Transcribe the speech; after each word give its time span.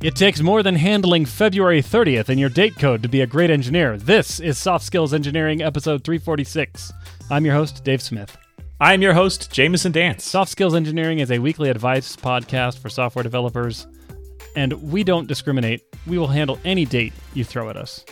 It 0.00 0.14
takes 0.14 0.40
more 0.40 0.62
than 0.62 0.76
handling 0.76 1.24
February 1.26 1.82
30th 1.82 2.28
in 2.28 2.38
your 2.38 2.50
date 2.50 2.76
code 2.78 3.02
to 3.02 3.08
be 3.08 3.22
a 3.22 3.26
great 3.26 3.50
engineer. 3.50 3.98
This 3.98 4.38
is 4.38 4.56
Soft 4.56 4.84
Skills 4.84 5.12
Engineering, 5.12 5.60
episode 5.60 6.04
346. 6.04 6.92
I'm 7.32 7.44
your 7.44 7.56
host, 7.56 7.82
Dave 7.82 8.00
Smith. 8.00 8.38
I'm 8.80 9.02
your 9.02 9.12
host, 9.12 9.50
Jamison 9.50 9.90
Dance. 9.90 10.24
Soft 10.24 10.52
Skills 10.52 10.76
Engineering 10.76 11.18
is 11.18 11.32
a 11.32 11.40
weekly 11.40 11.68
advice 11.68 12.14
podcast 12.14 12.78
for 12.78 12.88
software 12.88 13.24
developers, 13.24 13.88
and 14.54 14.72
we 14.74 15.02
don't 15.02 15.26
discriminate. 15.26 15.82
We 16.06 16.16
will 16.16 16.28
handle 16.28 16.60
any 16.64 16.84
date 16.84 17.12
you 17.34 17.42
throw 17.42 17.68
at 17.68 17.76
us. 17.76 18.04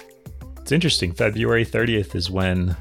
It's 0.60 0.72
interesting. 0.72 1.12
February 1.12 1.64
30th 1.64 2.16
is 2.16 2.28
when 2.28 2.76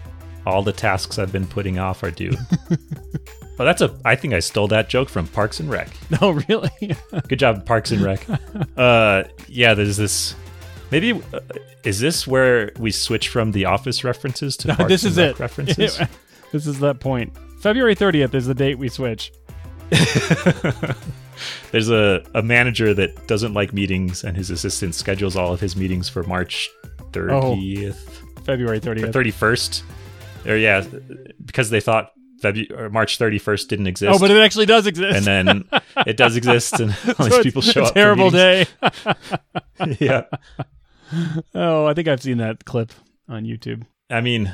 all 0.48 0.64
the 0.64 0.74
tasks 0.74 1.20
I've 1.20 1.32
been 1.32 1.46
putting 1.46 1.78
off 1.78 2.02
are 2.02 2.10
due. 2.10 2.34
well, 3.58 3.66
that's 3.66 3.82
a. 3.82 3.96
I 4.04 4.16
think 4.16 4.34
I 4.34 4.40
stole 4.40 4.68
that 4.70 4.90
joke 4.90 5.10
from 5.10 5.28
Parks 5.28 5.60
and 5.60 5.70
Rec. 5.70 5.90
No, 6.22 6.32
really? 6.50 6.70
Good 7.28 7.40
job, 7.40 7.66
Parks 7.66 7.92
and 7.92 8.02
Rec. 8.02 8.26
uh, 8.78 9.24
yeah, 9.48 9.74
there's 9.74 9.98
this. 9.98 10.36
Maybe 10.92 11.14
uh, 11.14 11.40
is 11.84 12.00
this 12.00 12.28
where 12.28 12.72
we 12.80 12.92
switch 12.92 13.30
from 13.30 13.52
the 13.52 13.66
Office 13.66 14.04
references 14.04 14.58
to 14.58 14.76
Parks 14.76 14.90
this 14.90 15.04
and 15.04 15.12
is 15.12 15.18
Rec 15.18 15.32
it. 15.32 15.40
references? 15.40 16.00
this 16.52 16.68
is 16.68 16.80
that 16.80 17.00
point. 17.00 17.34
February 17.60 17.96
30th 17.96 18.34
is 18.36 18.46
the 18.46 18.54
date 18.54 18.78
we 18.78 18.90
switch. 18.90 19.32
There's 21.72 21.90
a, 21.90 22.24
a 22.34 22.42
manager 22.42 22.94
that 22.94 23.28
doesn't 23.28 23.54
like 23.54 23.74
meetings, 23.74 24.24
and 24.24 24.38
his 24.38 24.50
assistant 24.50 24.96
schedules 24.96 25.36
all 25.36 25.54
of 25.54 25.60
his 25.60 25.76
meetings 25.76 26.08
for 26.08 26.24
March 26.24 26.70
30th, 27.12 27.96
February 28.46 28.80
30th. 28.80 29.12
31st. 29.12 29.84
Or 30.48 30.56
yeah, 30.58 30.86
because 31.44 31.70
they 31.70 31.80
thought 31.80 32.12
Or 32.74 32.90
March 32.90 33.18
31st 33.20 33.68
didn't 33.68 33.88
exist. 33.88 34.14
Oh, 34.16 34.20
but 34.20 34.32
it 34.32 34.38
actually 34.38 34.66
does 34.66 34.88
exist. 34.88 35.16
and 35.18 35.26
then 35.26 35.82
it 36.06 36.18
does 36.18 36.36
exist, 36.36 36.80
and 36.80 36.92
all 37.08 37.14
So 37.16 37.24
these 37.26 37.44
people 37.44 37.62
show 37.62 37.84
up. 37.84 37.94
terrible 37.94 38.30
day. 38.32 38.66
yeah, 40.00 40.24
oh, 41.54 41.86
I 41.86 41.94
think 41.94 42.08
I've 42.08 42.22
seen 42.22 42.38
that 42.38 42.66
clip 42.66 42.92
on 43.28 43.44
YouTube. 43.44 43.84
I 44.10 44.22
mean, 44.22 44.54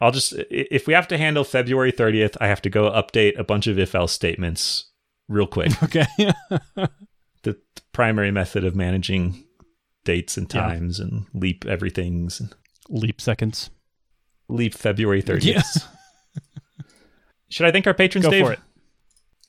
I'll 0.00 0.10
just 0.12 0.32
if 0.50 0.86
we 0.86 0.94
have 0.94 1.08
to 1.08 1.18
handle 1.18 1.44
February 1.44 1.92
30th, 1.92 2.36
I 2.40 2.48
have 2.48 2.62
to 2.62 2.70
go 2.70 2.90
update 2.90 3.38
a 3.38 3.44
bunch 3.44 3.66
of 3.66 3.78
if 3.78 3.94
else 3.94 4.12
statements 4.12 4.90
real 5.28 5.46
quick. 5.46 5.72
Okay. 5.82 6.06
the, 6.74 6.90
the 7.42 7.56
primary 7.92 8.30
method 8.30 8.64
of 8.64 8.74
managing 8.76 9.44
dates 10.04 10.36
and 10.36 10.52
Yeah. 10.52 10.62
times 10.62 10.98
and 11.00 11.26
leap 11.34 11.64
everything's 11.66 12.40
and 12.40 12.54
Leap 12.90 13.20
seconds. 13.20 13.68
leap 14.48 14.72
February 14.74 15.22
30th. 15.22 15.44
Yeah. 15.44 15.62
Should 17.48 17.66
I 17.66 17.70
thank 17.72 17.86
our 17.86 17.94
patrons, 17.94 18.26
Go 18.26 18.30
Dave? 18.30 18.44
for 18.46 18.52
it. 18.52 18.60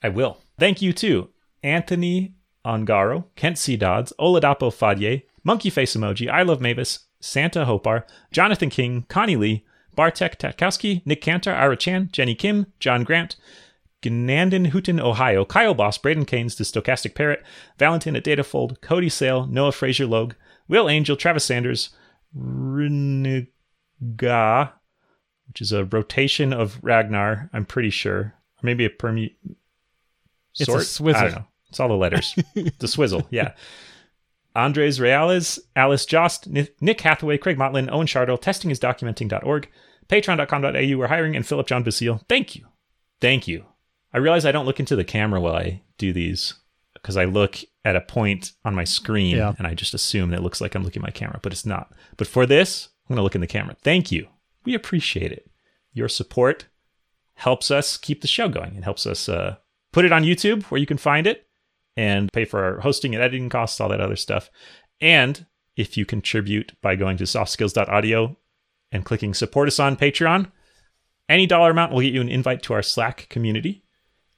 I 0.01 0.09
will. 0.09 0.37
Thank 0.57 0.81
you 0.81 0.93
to 0.93 1.29
Anthony 1.63 2.35
Ongaro, 2.65 3.25
Kent 3.35 3.57
C. 3.57 3.75
Dodds, 3.75 4.13
Oladapo 4.19 4.71
Fadye, 4.71 5.23
Monkey 5.43 5.69
Face 5.69 5.95
Emoji, 5.95 6.29
I 6.29 6.43
Love 6.43 6.61
Mavis, 6.61 7.07
Santa 7.19 7.65
Hopar, 7.65 8.03
Jonathan 8.31 8.69
King, 8.69 9.05
Connie 9.09 9.35
Lee, 9.35 9.65
Bartek 9.95 10.37
Tatkowski, 10.39 11.01
Nick 11.05 11.21
Cantor, 11.21 11.53
Ira 11.53 11.75
Chan, 11.75 12.09
Jenny 12.13 12.35
Kim, 12.35 12.67
John 12.79 13.03
Grant, 13.03 13.35
Gnandon 14.01 14.67
Hooten, 14.67 14.99
Ohio, 15.01 15.43
Kyle 15.43 15.73
Boss, 15.73 15.97
Braden 15.97 16.23
Keynes, 16.25 16.55
The 16.55 16.63
Stochastic 16.63 17.15
Parrot, 17.15 17.43
Valentin 17.77 18.15
at 18.15 18.23
Datafold, 18.23 18.79
Cody 18.79 19.09
Sale, 19.09 19.47
Noah 19.47 19.73
Fraser 19.73 20.05
Logue, 20.05 20.35
Will 20.69 20.87
Angel, 20.89 21.17
Travis 21.17 21.43
Sanders, 21.43 21.89
Riniga, 22.37 23.49
which 25.49 25.61
is 25.61 25.71
a 25.73 25.83
rotation 25.85 26.53
of 26.53 26.79
Ragnar, 26.81 27.49
I'm 27.51 27.65
pretty 27.65 27.89
sure. 27.89 28.33
Or 28.57 28.63
maybe 28.63 28.85
a 28.85 28.89
permu 28.89 29.33
It's 30.57 30.69
a 30.69 30.81
swizzle. 30.81 31.19
I 31.21 31.23
don't 31.25 31.35
know. 31.39 31.45
It's 31.69 31.79
all 31.79 31.87
the 31.89 31.93
letters. 31.95 32.33
the 32.79 32.87
swizzle, 32.87 33.27
yeah. 33.29 33.53
Andres 34.55 34.99
Reales, 34.99 35.59
Alice 35.75 36.05
Jost, 36.05 36.47
Nick 36.47 37.01
Hathaway, 37.01 37.37
Craig 37.37 37.57
Motlin, 37.57 37.89
Owen 37.91 38.07
Shardo, 38.07 38.39
testingisdocumenting.org, 38.41 39.69
patreon.com.au, 40.07 40.97
we're 40.97 41.07
hiring, 41.07 41.35
and 41.35 41.45
Philip 41.45 41.67
John 41.67 41.83
Basile. 41.83 42.21
Thank 42.27 42.55
you. 42.55 42.65
Thank 43.21 43.47
you. 43.47 43.65
I 44.13 44.17
realize 44.17 44.45
I 44.45 44.51
don't 44.51 44.65
look 44.65 44.79
into 44.79 44.95
the 44.95 45.03
camera 45.03 45.39
while 45.39 45.55
I 45.55 45.83
do 45.99 46.11
these 46.11 46.55
because 46.95 47.15
I 47.15 47.25
look 47.25 47.57
at 47.85 47.95
a 47.95 48.01
point 48.01 48.53
on 48.65 48.73
my 48.73 48.83
screen 48.83 49.37
Yeah. 49.37 49.53
and 49.57 49.67
I 49.67 49.75
just 49.75 49.93
assume 49.93 50.31
that 50.31 50.39
it 50.39 50.43
looks 50.43 50.59
like 50.61 50.73
I'm 50.75 50.83
looking 50.83 51.01
at 51.01 51.07
my 51.07 51.11
camera, 51.11 51.39
but 51.43 51.51
it's 51.53 51.65
not. 51.65 51.93
But 52.17 52.27
for 52.27 52.45
this, 52.47 52.89
I'm 53.07 53.13
going 53.13 53.17
to 53.19 53.23
look 53.23 53.35
in 53.35 53.41
the 53.41 53.47
camera. 53.47 53.75
Thank 53.83 54.11
you. 54.11 54.27
We 54.69 54.75
appreciate 54.75 55.31
it. 55.31 55.49
Your 55.93 56.07
support 56.07 56.67
helps 57.33 57.71
us 57.71 57.97
keep 57.97 58.21
the 58.21 58.27
show 58.27 58.47
going. 58.47 58.75
It 58.75 58.83
helps 58.83 59.07
us 59.07 59.27
uh, 59.27 59.55
put 59.91 60.05
it 60.05 60.11
on 60.11 60.21
YouTube 60.21 60.61
where 60.65 60.79
you 60.79 60.85
can 60.85 60.99
find 60.99 61.25
it 61.25 61.47
and 61.97 62.31
pay 62.31 62.45
for 62.45 62.63
our 62.63 62.79
hosting 62.81 63.15
and 63.15 63.23
editing 63.23 63.49
costs, 63.49 63.81
all 63.81 63.89
that 63.89 63.99
other 63.99 64.15
stuff. 64.15 64.51
And 65.01 65.47
if 65.75 65.97
you 65.97 66.05
contribute 66.05 66.73
by 66.83 66.95
going 66.95 67.17
to 67.17 67.23
softskills.audio 67.23 68.37
and 68.91 69.03
clicking 69.03 69.33
support 69.33 69.67
us 69.67 69.79
on 69.79 69.97
Patreon, 69.97 70.51
any 71.27 71.47
dollar 71.47 71.71
amount 71.71 71.91
will 71.91 72.01
get 72.01 72.13
you 72.13 72.21
an 72.21 72.29
invite 72.29 72.61
to 72.61 72.73
our 72.75 72.83
Slack 72.83 73.25
community. 73.27 73.83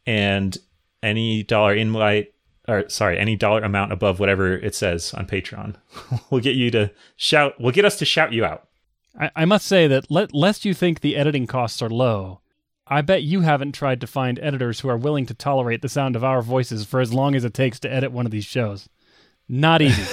And 0.06 0.58
any 1.04 1.44
dollar 1.44 1.74
invite, 1.74 2.34
or 2.70 2.88
sorry, 2.88 3.20
any 3.20 3.36
dollar 3.36 3.64
amount 3.64 3.92
above 3.92 4.22
whatever 4.22 4.54
it 4.54 4.76
says 4.76 5.14
on 5.14 5.26
Patreon 5.28 5.76
will 6.30 6.40
get 6.40 6.56
you 6.56 6.72
to 6.72 6.90
shout, 7.18 7.60
will 7.60 7.72
get 7.72 7.84
us 7.84 8.00
to 8.00 8.06
shout 8.06 8.32
you 8.32 8.46
out. 8.46 8.70
I, 9.20 9.32
I 9.36 9.46
must 9.46 9.68
say 9.68 9.88
that 9.88 10.10
let, 10.10 10.34
lest 10.34 10.66
you 10.66 10.74
think 10.74 11.00
the 11.00 11.16
editing 11.16 11.48
costs 11.48 11.82
are 11.82 11.90
low, 11.90 12.42
I 12.88 13.02
bet 13.02 13.24
you 13.24 13.42
haven't 13.42 13.74
tried 13.74 14.02
to 14.02 14.08
find 14.08 14.40
editors 14.40 14.80
who 14.82 14.90
are 14.90 14.98
willing 14.98 15.26
to 15.28 15.34
tolerate 15.34 15.82
the 15.82 15.90
sound 15.90 16.16
of 16.16 16.24
our 16.24 16.42
voices 16.42 16.86
for 16.86 17.00
as 17.00 17.14
long 17.14 17.36
as 17.36 17.46
it 17.46 17.54
takes 17.54 17.80
to 17.82 17.94
edit 17.94 18.12
one 18.12 18.26
of 18.26 18.32
these 18.32 18.46
shows. 18.46 18.90
Not 19.48 19.82
easy. 19.82 20.04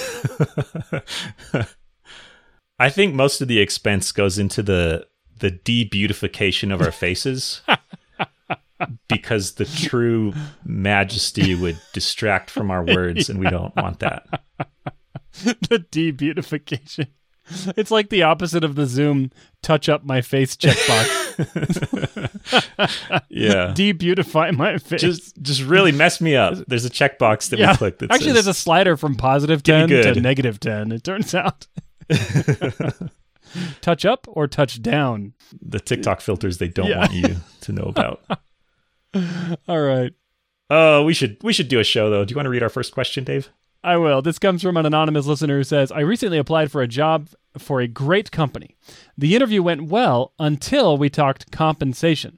I 2.79 2.89
think 2.89 3.13
most 3.13 3.41
of 3.41 3.47
the 3.47 3.59
expense 3.59 4.11
goes 4.11 4.39
into 4.39 4.63
the 4.63 5.07
the 5.39 5.51
de-beautification 5.51 6.71
of 6.71 6.81
our 6.81 6.91
faces 6.91 7.61
because 9.07 9.53
the 9.53 9.65
true 9.65 10.33
majesty 10.65 11.55
would 11.55 11.79
distract 11.93 12.49
from 12.49 12.69
our 12.69 12.83
words 12.83 13.29
and 13.29 13.39
we 13.39 13.49
don't 13.49 13.75
want 13.75 13.99
that. 13.99 14.41
the 15.43 15.85
de-beautification. 15.91 17.07
It's 17.75 17.91
like 17.91 18.09
the 18.09 18.23
opposite 18.23 18.63
of 18.63 18.75
the 18.75 18.85
Zoom 18.85 19.31
touch 19.61 19.89
up 19.89 20.03
my 20.03 20.21
face 20.21 20.55
checkbox. 20.55 21.25
Yeah. 23.29 23.73
De-beautify 23.73 24.51
my 24.51 24.77
face. 24.77 25.01
just 25.01 25.41
just 25.41 25.61
really 25.63 25.91
mess 25.91 26.19
me 26.21 26.35
up. 26.35 26.55
There's 26.67 26.85
a 26.85 26.89
checkbox 26.89 27.49
that 27.49 27.59
yeah. 27.59 27.71
we 27.71 27.77
click 27.77 27.99
that 27.99 28.11
Actually, 28.11 28.27
says, 28.27 28.33
there's 28.45 28.47
a 28.47 28.53
slider 28.53 28.97
from 28.97 29.15
10 29.15 29.47
to 29.89 30.19
negative 30.21 30.59
10, 30.59 30.91
it 30.91 31.03
turns 31.03 31.33
out. 31.35 31.67
touch 33.81 34.05
up 34.05 34.25
or 34.29 34.47
touch 34.47 34.81
down? 34.81 35.33
the 35.61 35.79
TikTok 35.79 36.21
filters 36.21 36.57
they 36.57 36.67
don't 36.67 36.87
Yeah. 36.87 36.99
want 36.99 37.13
you 37.13 37.35
to 37.61 37.71
know 37.71 37.83
about. 37.83 38.21
All 39.67 39.81
right. 39.81 40.13
Oh, 40.69 41.03
we 41.03 41.13
should 41.13 41.37
we 41.41 41.53
should 41.53 41.67
do 41.67 41.79
a 41.79 41.83
show 41.83 42.09
though. 42.09 42.25
Do 42.25 42.31
you 42.31 42.35
want 42.35 42.45
to 42.45 42.51
read 42.51 42.63
our 42.63 42.69
first 42.69 42.93
question, 42.93 43.23
Dave? 43.23 43.49
I 43.83 43.97
will. 43.97 44.21
This 44.21 44.39
comes 44.39 44.61
from 44.61 44.75
an 44.77 44.85
anonymous 44.85 45.25
listener 45.25 45.57
who 45.57 45.63
says, 45.63 45.91
I 45.91 46.01
recently 46.01 46.37
applied 46.37 46.71
for 46.71 46.81
a 46.81 46.87
job 46.87 47.29
for 47.57 47.81
a 47.81 47.87
great 47.87 48.31
company. 48.31 48.75
The 49.17 49.35
interview 49.35 49.63
went 49.63 49.83
well 49.83 50.33
until 50.39 50.97
we 50.97 51.09
talked 51.09 51.51
compensation. 51.51 52.37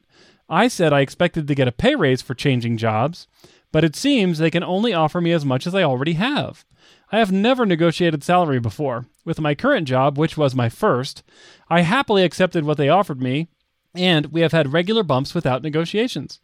I 0.50 0.68
said 0.68 0.94
I 0.94 1.02
expected 1.02 1.48
to 1.48 1.56
get 1.56 1.68
a 1.68 1.72
pay 1.72 1.96
raise 1.96 2.22
for 2.22 2.34
changing 2.34 2.78
jobs, 2.78 3.28
but 3.72 3.84
it 3.84 3.96
seems 3.96 4.38
they 4.38 4.52
can 4.52 4.64
only 4.64 4.94
offer 4.94 5.22
me 5.22 5.32
as 5.32 5.46
much 5.46 5.66
as 5.66 5.74
I 5.74 5.84
already 5.84 6.14
have. 6.14 6.66
I 7.12 7.20
have 7.20 7.32
never 7.32 7.66
negotiated 7.66 8.24
salary 8.24 8.60
before. 8.60 9.06
With 9.26 9.40
my 9.40 9.56
current 9.56 9.88
job, 9.88 10.18
which 10.18 10.38
was 10.38 10.56
my 10.56 10.70
first, 10.70 11.24
I 11.70 11.82
happily 11.82 12.24
accepted 12.24 12.64
what 12.64 12.78
they 12.78 12.90
offered 12.90 13.22
me, 13.22 13.50
and 13.94 14.28
we 14.28 14.42
have 14.42 14.54
had 14.54 14.74
regular 14.74 15.04
bumps 15.04 15.34
without 15.34 15.64
negotiations. 15.64 16.40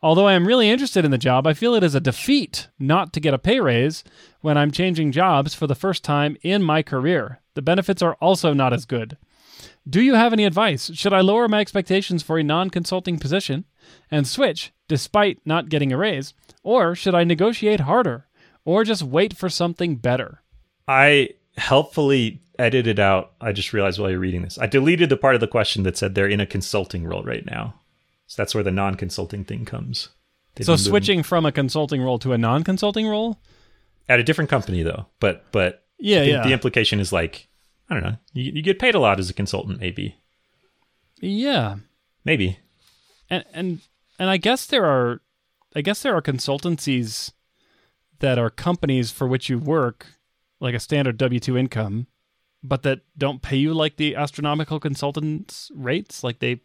Although 0.00 0.28
I 0.28 0.34
am 0.34 0.46
really 0.46 0.70
interested 0.70 1.04
in 1.04 1.10
the 1.10 1.18
job, 1.18 1.46
I 1.46 1.54
feel 1.54 1.74
it 1.74 1.82
is 1.82 1.94
a 1.94 2.00
defeat 2.00 2.68
not 2.78 3.12
to 3.12 3.20
get 3.20 3.34
a 3.34 3.38
pay 3.38 3.58
raise 3.58 4.04
when 4.40 4.56
I'm 4.56 4.70
changing 4.70 5.10
jobs 5.10 5.54
for 5.54 5.66
the 5.66 5.74
first 5.74 6.04
time 6.04 6.36
in 6.42 6.62
my 6.62 6.82
career. 6.82 7.40
The 7.54 7.62
benefits 7.62 8.00
are 8.00 8.14
also 8.20 8.52
not 8.52 8.72
as 8.72 8.84
good. 8.84 9.16
Do 9.88 10.00
you 10.00 10.14
have 10.14 10.32
any 10.32 10.44
advice? 10.44 10.92
Should 10.94 11.12
I 11.12 11.20
lower 11.20 11.48
my 11.48 11.60
expectations 11.60 12.22
for 12.22 12.38
a 12.38 12.44
non 12.44 12.70
consulting 12.70 13.18
position 13.18 13.64
and 14.10 14.26
switch 14.26 14.72
despite 14.86 15.40
not 15.44 15.68
getting 15.68 15.92
a 15.92 15.96
raise? 15.96 16.32
Or 16.62 16.94
should 16.94 17.14
I 17.14 17.24
negotiate 17.24 17.80
harder? 17.80 18.26
Or 18.64 18.84
just 18.84 19.02
wait 19.02 19.36
for 19.36 19.48
something 19.48 19.96
better? 19.96 20.42
I 20.86 21.30
helpfully 21.56 22.40
edited 22.58 23.00
out. 23.00 23.32
I 23.40 23.52
just 23.52 23.72
realized 23.72 23.98
while 23.98 24.10
you're 24.10 24.18
reading 24.18 24.42
this, 24.42 24.58
I 24.58 24.66
deleted 24.66 25.08
the 25.08 25.16
part 25.16 25.34
of 25.34 25.40
the 25.40 25.48
question 25.48 25.82
that 25.84 25.96
said 25.96 26.14
they're 26.14 26.28
in 26.28 26.40
a 26.40 26.46
consulting 26.46 27.04
role 27.04 27.22
right 27.22 27.46
now. 27.46 27.74
So 28.28 28.40
that's 28.40 28.54
where 28.54 28.62
the 28.62 28.70
non-consulting 28.70 29.44
thing 29.44 29.64
comes. 29.64 30.10
They've 30.54 30.64
So 30.66 30.76
switching 30.76 31.22
from 31.24 31.44
a 31.46 31.50
consulting 31.52 32.00
role 32.02 32.18
to 32.20 32.32
a 32.32 32.38
non 32.38 32.62
consulting 32.62 33.06
role? 33.08 33.40
at 34.08 34.18
a 34.20 34.22
different 34.24 34.48
company 34.48 34.82
though, 34.82 35.06
but 35.20 35.44
but 35.52 35.84
Yeah, 35.98 36.22
yeah. 36.22 36.42
the 36.42 36.52
implication 36.52 37.00
is 37.00 37.12
like 37.12 37.48
I 37.90 37.94
don't 37.94 38.02
know. 38.04 38.16
You, 38.32 38.52
you 38.54 38.62
get 38.62 38.78
paid 38.78 38.94
a 38.94 39.00
lot 39.00 39.18
as 39.18 39.28
a 39.28 39.34
consultant, 39.34 39.80
maybe, 39.80 40.16
yeah. 41.20 41.76
maybe. 42.24 42.58
and 43.30 43.44
and 43.52 43.80
and 44.18 44.30
I 44.30 44.36
guess 44.36 44.66
there 44.66 44.84
are 44.84 45.20
I 45.74 45.80
guess 45.82 46.02
there 46.02 46.14
are 46.14 46.22
consultancies 46.22 47.32
that 48.20 48.38
are 48.38 48.50
companies 48.50 49.10
for 49.10 49.26
which 49.26 49.48
you 49.48 49.58
work 49.58 50.06
like 50.60 50.74
a 50.74 50.80
standard 50.80 51.18
W 51.18 51.40
two 51.40 51.56
income, 51.56 52.06
but 52.62 52.82
that 52.82 53.00
don't 53.16 53.42
pay 53.42 53.56
you 53.56 53.72
like 53.74 53.96
the 53.96 54.16
astronomical 54.16 54.80
consultants 54.80 55.70
rates. 55.74 56.24
Like 56.24 56.38
they 56.40 56.62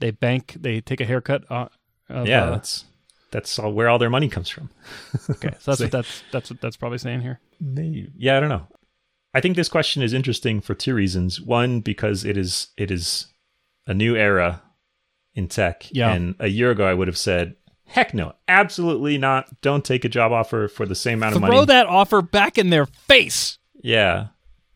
they 0.00 0.10
bank, 0.10 0.56
they 0.58 0.80
take 0.80 1.00
a 1.00 1.04
haircut. 1.04 1.44
Uh, 1.50 1.68
of, 2.08 2.26
yeah, 2.26 2.44
uh, 2.44 2.50
that's 2.50 2.84
that's 3.30 3.58
all 3.58 3.72
where 3.72 3.88
all 3.88 3.98
their 3.98 4.10
money 4.10 4.28
comes 4.28 4.48
from. 4.48 4.70
okay. 5.30 5.54
So 5.60 5.70
that's 5.72 5.78
So- 5.78 5.84
what 5.84 5.92
that's 5.92 6.22
that's 6.32 6.50
what 6.50 6.60
that's 6.60 6.76
probably 6.76 6.98
saying 6.98 7.20
here. 7.20 7.40
Maybe. 7.60 8.10
Yeah, 8.16 8.36
I 8.36 8.40
don't 8.40 8.48
know. 8.48 8.66
I 9.32 9.40
think 9.40 9.54
this 9.54 9.68
question 9.68 10.02
is 10.02 10.12
interesting 10.12 10.60
for 10.60 10.74
two 10.74 10.94
reasons. 10.94 11.40
One, 11.40 11.80
because 11.80 12.24
it 12.24 12.36
is 12.36 12.68
it 12.76 12.90
is 12.90 13.26
a 13.86 13.94
new 13.94 14.16
era 14.16 14.62
in 15.34 15.46
tech. 15.46 15.86
Yeah. 15.92 16.12
And 16.12 16.34
a 16.40 16.48
year 16.48 16.70
ago 16.72 16.84
I 16.86 16.94
would 16.94 17.06
have 17.06 17.16
said, 17.18 17.54
heck 17.86 18.12
no, 18.14 18.32
absolutely 18.48 19.18
not. 19.18 19.60
Don't 19.60 19.84
take 19.84 20.04
a 20.04 20.08
job 20.08 20.32
offer 20.32 20.66
for 20.66 20.84
the 20.86 20.96
same 20.96 21.18
amount 21.20 21.36
of 21.36 21.42
money. 21.42 21.54
Throw 21.54 21.64
that 21.66 21.86
offer 21.86 22.22
back 22.22 22.58
in 22.58 22.70
their 22.70 22.86
face. 22.86 23.58
Yeah. 23.82 24.28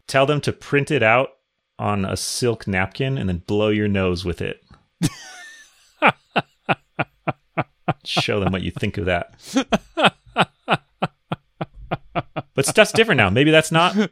Tell 0.06 0.26
them 0.26 0.40
to 0.42 0.52
print 0.52 0.90
it 0.92 1.02
out 1.02 1.30
on 1.78 2.04
a 2.04 2.16
silk 2.16 2.68
napkin 2.68 3.18
and 3.18 3.28
then 3.28 3.38
blow 3.38 3.70
your 3.70 3.88
nose 3.88 4.24
with 4.24 4.40
it. 4.40 4.62
Show 8.04 8.40
them 8.40 8.52
what 8.52 8.62
you 8.62 8.70
think 8.70 8.98
of 8.98 9.06
that. 9.06 9.34
but 12.54 12.66
stuff's 12.66 12.92
different 12.92 13.18
now. 13.18 13.30
Maybe 13.30 13.50
that's 13.50 13.72
not 13.72 14.10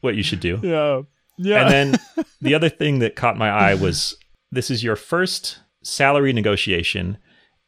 what 0.00 0.14
you 0.16 0.22
should 0.22 0.40
do. 0.40 0.58
Yeah. 0.62 1.02
Yeah. 1.42 1.62
And 1.62 1.70
then 1.70 2.00
the 2.42 2.54
other 2.54 2.68
thing 2.68 2.98
that 2.98 3.16
caught 3.16 3.38
my 3.38 3.48
eye 3.48 3.74
was 3.74 4.14
this 4.52 4.70
is 4.70 4.84
your 4.84 4.94
first 4.96 5.60
salary 5.82 6.34
negotiation, 6.34 7.16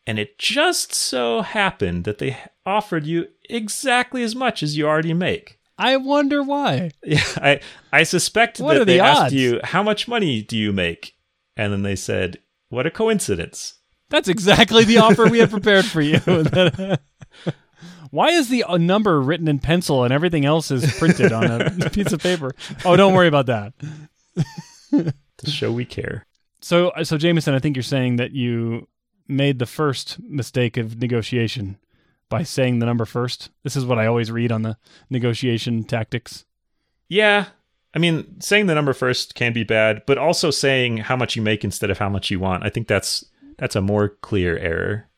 and 0.07 0.19
it 0.19 0.39
just 0.39 0.93
so 0.95 1.41
happened 1.41 2.05
that 2.05 2.19
they 2.19 2.37
offered 2.67 3.07
you 3.07 3.29
exactly 3.49 4.23
as 4.23 4.37
much 4.37 4.63
as 4.63 4.77
you 4.77 4.87
already 4.87 5.15
make. 5.15 5.59
I 5.79 5.97
wonder 5.97 6.43
why. 6.43 6.91
Yeah, 7.03 7.23
I 7.37 7.61
I 7.93 8.03
suspect 8.03 8.61
What 8.61 8.75
that 8.75 8.85
they 8.87 8.99
the 8.99 9.05
asked 9.05 9.33
you 9.33 9.59
how 9.65 9.83
much 9.83 10.07
money 10.07 10.43
do 10.43 10.59
you 10.59 10.71
make, 10.71 11.15
and 11.57 11.73
then 11.73 11.83
they 11.83 11.97
said, 11.97 12.41
"What 12.69 12.87
a 12.87 12.91
coincidence." 12.91 13.75
That's 14.13 14.29
exactly 14.29 14.85
the 14.85 14.99
offer 14.99 15.27
we 15.27 15.39
had 15.39 15.51
prepared 15.51 15.87
for 15.87 16.03
you. 16.03 16.19
Why 18.11 18.29
is 18.29 18.51
the 18.51 18.65
uh, 18.65 18.77
number 18.77 19.19
written 19.23 19.49
in 19.49 19.59
pencil 19.59 20.05
and 20.05 20.13
everything 20.13 20.45
else 20.45 20.71
is 20.71 20.93
printed 20.99 21.33
on 21.33 21.51
a 21.63 21.91
piece 21.91 22.13
of 22.13 22.21
paper? 22.21 22.53
Oh, 22.85 22.95
don't 22.95 23.15
worry 23.15 23.27
about 23.27 23.47
that. 23.47 23.73
To 24.93 25.51
show 25.51 25.73
we 25.73 25.87
care. 25.87 26.27
So, 26.61 26.93
so 27.05 27.17
Jamison, 27.17 27.55
I 27.55 27.59
think 27.59 27.75
you're 27.75 27.83
saying 27.83 28.17
that 28.17 28.33
you 28.33 28.87
made 29.29 29.59
the 29.59 29.65
first 29.65 30.21
mistake 30.21 30.77
of 30.77 31.01
negotiation 31.01 31.79
by 32.29 32.43
saying 32.43 32.81
the 32.81 32.87
number 32.87 33.07
first. 33.07 33.49
This 33.63 33.77
is 33.77 33.87
what 33.87 33.99
I 33.99 34.07
always 34.07 34.31
read 34.31 34.53
on 34.53 34.61
the 34.61 34.77
negotiation 35.09 35.85
tactics. 35.85 36.45
Yeah, 37.09 37.47
I 37.95 37.99
mean, 37.99 38.41
saying 38.43 38.67
the 38.67 38.75
number 38.75 38.93
first 38.93 39.35
can 39.35 39.55
be 39.55 39.65
bad, 39.65 40.03
but 40.07 40.19
also 40.19 40.51
saying 40.51 40.99
how 40.99 41.17
much 41.17 41.35
you 41.35 41.41
make 41.41 41.65
instead 41.65 41.91
of 41.91 41.97
how 41.97 42.11
much 42.11 42.31
you 42.31 42.39
want. 42.39 42.63
I 42.63 42.69
think 42.69 42.89
that's 42.89 43.25
that's 43.59 43.77
a 43.77 43.81
more 43.81 44.09
clear 44.09 44.57
error. 44.59 45.09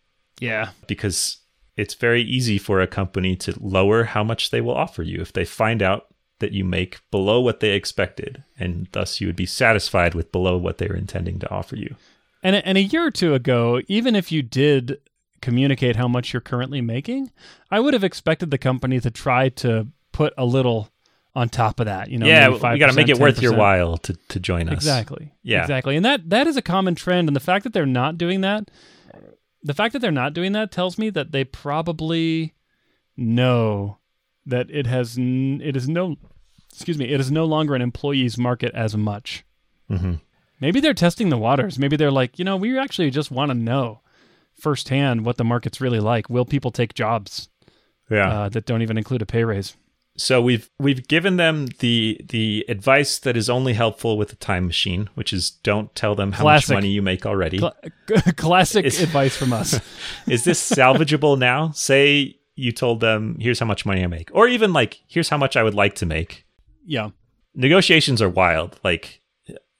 Yeah. 0.40 0.70
because 0.86 1.38
it's 1.76 1.94
very 1.94 2.22
easy 2.22 2.58
for 2.58 2.80
a 2.80 2.86
company 2.86 3.34
to 3.36 3.54
lower 3.60 4.04
how 4.04 4.22
much 4.24 4.50
they 4.50 4.60
will 4.60 4.74
offer 4.74 5.02
you 5.02 5.20
if 5.20 5.32
they 5.32 5.44
find 5.44 5.80
out 5.82 6.06
that 6.40 6.52
you 6.52 6.64
make 6.64 7.00
below 7.10 7.40
what 7.40 7.60
they 7.60 7.70
expected 7.70 8.42
and 8.58 8.88
thus 8.92 9.20
you 9.20 9.26
would 9.28 9.36
be 9.36 9.46
satisfied 9.46 10.14
with 10.14 10.32
below 10.32 10.56
what 10.58 10.78
they 10.78 10.86
were 10.88 10.96
intending 10.96 11.38
to 11.38 11.50
offer 11.50 11.76
you 11.76 11.94
And 12.42 12.56
a- 12.56 12.66
and 12.66 12.76
a 12.76 12.82
year 12.82 13.06
or 13.06 13.10
two 13.10 13.32
ago, 13.34 13.80
even 13.88 14.14
if 14.16 14.30
you 14.32 14.42
did 14.42 14.98
communicate 15.40 15.96
how 15.96 16.08
much 16.08 16.32
you're 16.32 16.40
currently 16.40 16.80
making, 16.80 17.30
I 17.70 17.78
would 17.80 17.94
have 17.94 18.04
expected 18.04 18.50
the 18.50 18.58
company 18.58 18.98
to 19.00 19.10
try 19.10 19.48
to 19.50 19.88
put 20.12 20.32
a 20.36 20.44
little 20.44 20.90
on 21.34 21.48
top 21.48 21.80
of 21.80 21.86
that. 21.86 22.10
You 22.10 22.18
know, 22.18 22.26
yeah 22.26 22.48
we 22.48 22.58
got 22.60 22.86
to 22.86 22.92
5%, 22.92 22.96
make 22.96 23.08
it 23.08 23.18
worth 23.18 23.42
your 23.42 23.54
while 23.54 23.96
to, 23.98 24.14
to 24.28 24.40
join 24.40 24.68
us 24.68 24.74
Exactly. 24.74 25.32
Yeah. 25.42 25.62
Exactly. 25.62 25.96
And 25.96 26.04
that 26.04 26.30
that 26.30 26.46
is 26.46 26.56
a 26.56 26.62
common 26.62 26.94
trend. 26.94 27.28
And 27.28 27.34
the 27.36 27.40
fact 27.40 27.64
that 27.64 27.72
they're 27.72 27.86
not 27.86 28.16
doing 28.18 28.40
that, 28.42 28.70
the 29.62 29.74
fact 29.74 29.92
that 29.94 29.98
they're 30.00 30.10
not 30.12 30.32
doing 30.34 30.52
that 30.52 30.70
tells 30.70 30.98
me 30.98 31.10
that 31.10 31.32
they 31.32 31.44
probably 31.44 32.54
know 33.16 33.98
that 34.46 34.70
it 34.70 34.86
has 34.86 35.16
n- 35.18 35.60
it 35.64 35.76
is 35.76 35.88
no 35.88 36.16
excuse 36.72 36.98
me 36.98 37.06
it 37.06 37.20
is 37.20 37.30
no 37.30 37.44
longer 37.44 37.74
an 37.74 37.82
employee's 37.82 38.36
market 38.38 38.72
as 38.74 38.96
much. 38.96 39.44
Mhm. 39.90 40.20
Maybe 40.60 40.80
they're 40.80 40.94
testing 40.94 41.28
the 41.30 41.36
waters. 41.38 41.78
Maybe 41.78 41.96
they're 41.96 42.10
like, 42.10 42.38
you 42.38 42.44
know, 42.44 42.56
we 42.56 42.78
actually 42.78 43.10
just 43.10 43.30
want 43.30 43.50
to 43.50 43.54
know 43.54 44.00
firsthand 44.54 45.24
what 45.24 45.36
the 45.36 45.44
market's 45.44 45.80
really 45.80 46.00
like. 46.00 46.30
Will 46.30 46.44
people 46.44 46.70
take 46.70 46.94
jobs 46.94 47.48
yeah 48.10 48.28
uh, 48.42 48.48
that 48.50 48.66
don't 48.66 48.82
even 48.82 48.96
include 48.98 49.22
a 49.22 49.26
pay 49.26 49.44
raise? 49.44 49.76
So 50.16 50.40
we've 50.40 50.70
we've 50.78 51.06
given 51.08 51.36
them 51.36 51.66
the 51.80 52.20
the 52.28 52.64
advice 52.68 53.18
that 53.18 53.36
is 53.36 53.50
only 53.50 53.72
helpful 53.74 54.16
with 54.16 54.32
a 54.32 54.36
time 54.36 54.66
machine 54.66 55.08
which 55.14 55.32
is 55.32 55.50
don't 55.50 55.94
tell 55.94 56.14
them 56.14 56.32
how 56.32 56.42
Classic. 56.44 56.70
much 56.70 56.76
money 56.76 56.88
you 56.88 57.02
make 57.02 57.26
already 57.26 57.58
Cla- 57.58 57.74
classic 58.36 58.84
It's- 58.86 59.02
advice 59.02 59.36
from 59.36 59.52
us. 59.52 59.80
is 60.28 60.44
this 60.44 60.70
salvageable 60.70 61.38
now 61.38 61.70
say 61.72 62.36
you 62.54 62.70
told 62.70 63.00
them 63.00 63.36
here's 63.40 63.58
how 63.58 63.66
much 63.66 63.84
money 63.84 64.04
i 64.04 64.06
make 64.06 64.30
or 64.32 64.46
even 64.46 64.72
like 64.72 65.00
here's 65.08 65.28
how 65.28 65.36
much 65.38 65.56
i 65.56 65.62
would 65.62 65.74
like 65.74 65.94
to 65.96 66.06
make 66.06 66.44
yeah. 66.86 67.10
negotiations 67.54 68.20
are 68.20 68.28
wild. 68.28 68.78
Like 68.84 69.20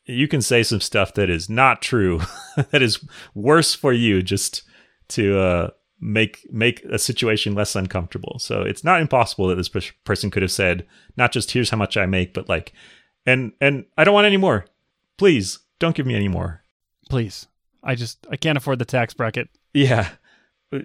you 0.06 0.26
can 0.28 0.42
say 0.42 0.62
some 0.62 0.80
stuff 0.80 1.14
that 1.14 1.30
is 1.30 1.48
not 1.48 1.82
true, 1.82 2.20
that 2.70 2.82
is 2.82 3.04
worse 3.34 3.74
for 3.74 3.92
you 3.92 4.22
just 4.22 4.62
to 5.08 5.38
uh, 5.38 5.70
make 6.04 6.46
make 6.52 6.84
a 6.84 6.98
situation 6.98 7.54
less 7.54 7.74
uncomfortable. 7.74 8.38
So 8.38 8.60
it's 8.62 8.84
not 8.84 9.00
impossible 9.00 9.48
that 9.48 9.56
this 9.56 9.70
pers- 9.70 9.92
person 10.04 10.30
could 10.30 10.42
have 10.42 10.52
said 10.52 10.86
not 11.16 11.32
just 11.32 11.50
here's 11.52 11.70
how 11.70 11.78
much 11.78 11.96
I 11.96 12.06
make, 12.06 12.34
but 12.34 12.48
like 12.48 12.72
and 13.24 13.52
and 13.60 13.86
I 13.96 14.04
don't 14.04 14.14
want 14.14 14.26
any 14.26 14.36
more. 14.36 14.66
Please 15.16 15.60
don't 15.78 15.96
give 15.96 16.06
me 16.06 16.14
any 16.14 16.28
more. 16.28 16.62
Please. 17.08 17.46
I 17.82 17.94
just 17.94 18.26
I 18.30 18.36
can't 18.36 18.58
afford 18.58 18.78
the 18.78 18.84
tax 18.84 19.14
bracket. 19.14 19.48
Yeah. 19.72 20.10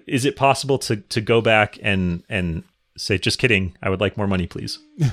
Is 0.06 0.24
it 0.24 0.36
possible 0.36 0.78
to 0.78 0.96
to 0.96 1.20
go 1.20 1.40
back 1.42 1.78
and 1.82 2.24
and 2.28 2.64
say 2.96 3.18
just 3.18 3.38
kidding, 3.38 3.76
I 3.82 3.90
would 3.90 4.00
like 4.00 4.16
more 4.16 4.26
money, 4.26 4.46
please. 4.46 4.78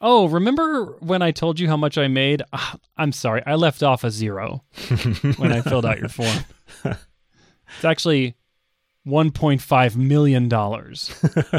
Oh, 0.00 0.28
remember 0.28 0.96
when 1.00 1.22
I 1.22 1.30
told 1.30 1.58
you 1.58 1.66
how 1.66 1.76
much 1.76 1.96
I 1.98 2.08
made? 2.08 2.42
Ah, 2.52 2.76
I'm 2.96 3.10
sorry, 3.10 3.42
I 3.46 3.54
left 3.54 3.82
off 3.82 4.04
a 4.04 4.10
zero 4.10 4.62
when 5.36 5.50
I 5.50 5.62
filled 5.62 5.86
out 5.86 5.98
your 5.98 6.08
form. 6.08 6.44
It's 7.76 7.84
actually 7.84 8.36
1.5 9.06 9.96
million 9.96 10.48
dollars, 10.48 11.14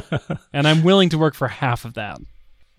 and 0.54 0.68
I'm 0.68 0.84
willing 0.84 1.10
to 1.10 1.18
work 1.18 1.36
for 1.36 1.48
half 1.48 1.86
of 1.86 1.94
that. 1.94 2.20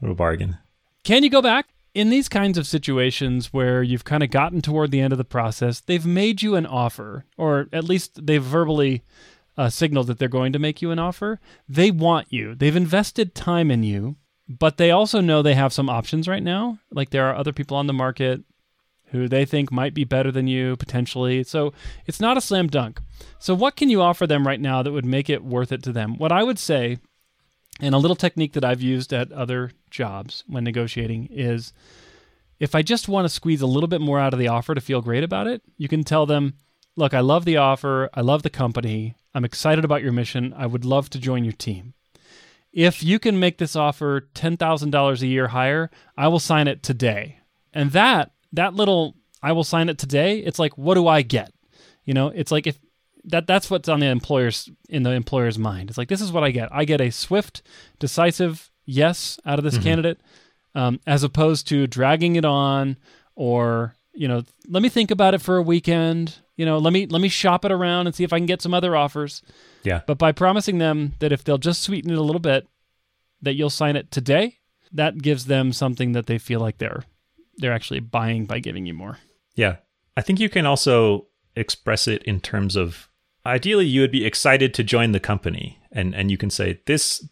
What 0.00 0.10
a 0.10 0.14
bargain. 0.14 0.58
Can 1.04 1.22
you 1.22 1.30
go 1.30 1.42
back? 1.42 1.66
In 1.94 2.10
these 2.10 2.28
kinds 2.28 2.58
of 2.58 2.66
situations 2.66 3.54
where 3.54 3.82
you've 3.82 4.04
kind 4.04 4.22
of 4.22 4.30
gotten 4.30 4.60
toward 4.60 4.90
the 4.90 5.00
end 5.00 5.14
of 5.14 5.18
the 5.18 5.24
process, 5.24 5.80
they've 5.80 6.04
made 6.04 6.42
you 6.42 6.54
an 6.54 6.66
offer, 6.66 7.24
or 7.38 7.68
at 7.72 7.84
least 7.84 8.26
they've 8.26 8.42
verbally 8.42 9.02
uh, 9.56 9.70
signaled 9.70 10.08
that 10.08 10.18
they're 10.18 10.28
going 10.28 10.52
to 10.52 10.58
make 10.58 10.82
you 10.82 10.90
an 10.90 10.98
offer. 10.98 11.40
They 11.68 11.90
want 11.90 12.30
you, 12.30 12.54
they've 12.54 12.76
invested 12.76 13.34
time 13.34 13.70
in 13.70 13.82
you, 13.82 14.16
but 14.48 14.76
they 14.76 14.90
also 14.90 15.20
know 15.20 15.40
they 15.40 15.54
have 15.54 15.72
some 15.72 15.88
options 15.88 16.28
right 16.28 16.42
now. 16.42 16.78
Like 16.90 17.10
there 17.10 17.26
are 17.26 17.34
other 17.36 17.52
people 17.52 17.76
on 17.76 17.86
the 17.86 17.92
market 17.92 18.42
who 19.10 19.28
they 19.28 19.44
think 19.44 19.70
might 19.70 19.94
be 19.94 20.04
better 20.04 20.30
than 20.30 20.46
you 20.46 20.76
potentially. 20.76 21.44
So 21.44 21.72
it's 22.06 22.20
not 22.20 22.36
a 22.36 22.40
slam 22.40 22.68
dunk. 22.68 23.00
So, 23.38 23.54
what 23.54 23.76
can 23.76 23.88
you 23.88 24.02
offer 24.02 24.26
them 24.26 24.46
right 24.46 24.60
now 24.60 24.82
that 24.82 24.92
would 24.92 25.04
make 25.04 25.30
it 25.30 25.44
worth 25.44 25.72
it 25.72 25.82
to 25.84 25.92
them? 25.92 26.18
What 26.18 26.32
I 26.32 26.42
would 26.42 26.58
say 26.58 26.98
and 27.80 27.94
a 27.94 27.98
little 27.98 28.16
technique 28.16 28.54
that 28.54 28.64
I've 28.64 28.80
used 28.80 29.12
at 29.12 29.32
other 29.32 29.70
jobs 29.90 30.44
when 30.46 30.64
negotiating 30.64 31.28
is 31.30 31.72
if 32.58 32.74
I 32.74 32.82
just 32.82 33.08
want 33.08 33.26
to 33.26 33.34
squeeze 33.34 33.60
a 33.60 33.66
little 33.66 33.88
bit 33.88 34.00
more 34.00 34.18
out 34.18 34.32
of 34.32 34.38
the 34.38 34.48
offer 34.48 34.74
to 34.74 34.80
feel 34.80 35.02
great 35.02 35.24
about 35.24 35.46
it, 35.46 35.62
you 35.76 35.88
can 35.88 36.04
tell 36.04 36.24
them, 36.24 36.54
look, 36.96 37.12
I 37.12 37.20
love 37.20 37.44
the 37.44 37.58
offer. 37.58 38.08
I 38.14 38.22
love 38.22 38.42
the 38.42 38.50
company. 38.50 39.14
I'm 39.34 39.44
excited 39.44 39.84
about 39.84 40.02
your 40.02 40.12
mission. 40.12 40.54
I 40.56 40.66
would 40.66 40.84
love 40.84 41.10
to 41.10 41.18
join 41.18 41.44
your 41.44 41.52
team. 41.52 41.92
If 42.72 43.02
you 43.02 43.18
can 43.18 43.38
make 43.38 43.58
this 43.58 43.76
offer 43.76 44.28
$10,000 44.34 45.22
a 45.22 45.26
year 45.26 45.48
higher, 45.48 45.90
I 46.16 46.28
will 46.28 46.38
sign 46.38 46.68
it 46.68 46.82
today. 46.82 47.40
And 47.72 47.92
that, 47.92 48.32
that 48.56 48.74
little, 48.74 49.14
I 49.42 49.52
will 49.52 49.64
sign 49.64 49.88
it 49.88 49.98
today, 49.98 50.38
it's 50.38 50.58
like, 50.58 50.76
what 50.76 50.94
do 50.94 51.06
I 51.06 51.22
get? 51.22 51.52
You 52.04 52.14
know, 52.14 52.28
it's 52.28 52.50
like 52.52 52.66
if 52.66 52.78
that 53.24 53.46
that's 53.46 53.70
what's 53.70 53.88
on 53.88 54.00
the 54.00 54.06
employer's 54.06 54.70
in 54.88 55.02
the 55.02 55.10
employer's 55.10 55.58
mind. 55.58 55.90
It's 55.90 55.98
like 55.98 56.08
this 56.08 56.20
is 56.20 56.32
what 56.32 56.44
I 56.44 56.50
get. 56.50 56.68
I 56.72 56.84
get 56.84 57.00
a 57.00 57.10
swift, 57.10 57.62
decisive 57.98 58.70
yes 58.84 59.38
out 59.44 59.58
of 59.58 59.64
this 59.64 59.78
candidate, 59.78 60.20
um, 60.74 61.00
as 61.06 61.24
opposed 61.24 61.66
to 61.68 61.86
dragging 61.86 62.36
it 62.36 62.44
on 62.44 62.96
or 63.34 63.94
you 64.14 64.28
know, 64.28 64.42
let 64.66 64.82
me 64.82 64.88
think 64.88 65.10
about 65.10 65.34
it 65.34 65.42
for 65.42 65.56
a 65.56 65.62
weekend. 65.62 66.36
You 66.56 66.64
know, 66.64 66.78
let 66.78 66.92
me 66.92 67.06
let 67.06 67.20
me 67.20 67.28
shop 67.28 67.64
it 67.64 67.72
around 67.72 68.06
and 68.06 68.14
see 68.14 68.24
if 68.24 68.32
I 68.32 68.38
can 68.38 68.46
get 68.46 68.62
some 68.62 68.72
other 68.72 68.96
offers. 68.96 69.42
Yeah. 69.82 70.00
But 70.06 70.18
by 70.18 70.32
promising 70.32 70.78
them 70.78 71.14
that 71.18 71.32
if 71.32 71.44
they'll 71.44 71.58
just 71.58 71.82
sweeten 71.82 72.10
it 72.10 72.18
a 72.18 72.22
little 72.22 72.40
bit, 72.40 72.66
that 73.42 73.54
you'll 73.54 73.70
sign 73.70 73.96
it 73.96 74.10
today, 74.10 74.58
that 74.92 75.18
gives 75.18 75.46
them 75.46 75.72
something 75.72 76.12
that 76.12 76.26
they 76.26 76.38
feel 76.38 76.60
like 76.60 76.78
they're 76.78 77.04
they're 77.58 77.72
actually 77.72 78.00
buying 78.00 78.44
by 78.46 78.58
giving 78.58 78.86
you 78.86 78.94
more. 78.94 79.18
Yeah. 79.54 79.76
I 80.16 80.22
think 80.22 80.40
you 80.40 80.48
can 80.48 80.66
also 80.66 81.26
express 81.54 82.06
it 82.08 82.22
in 82.24 82.40
terms 82.40 82.76
of 82.76 83.08
ideally 83.44 83.86
you 83.86 84.00
would 84.02 84.10
be 84.12 84.24
excited 84.26 84.74
to 84.74 84.84
join 84.84 85.12
the 85.12 85.20
company 85.20 85.78
and 85.92 86.14
and 86.14 86.30
you 86.30 86.36
can 86.36 86.50
say 86.50 86.80
this 86.86 87.26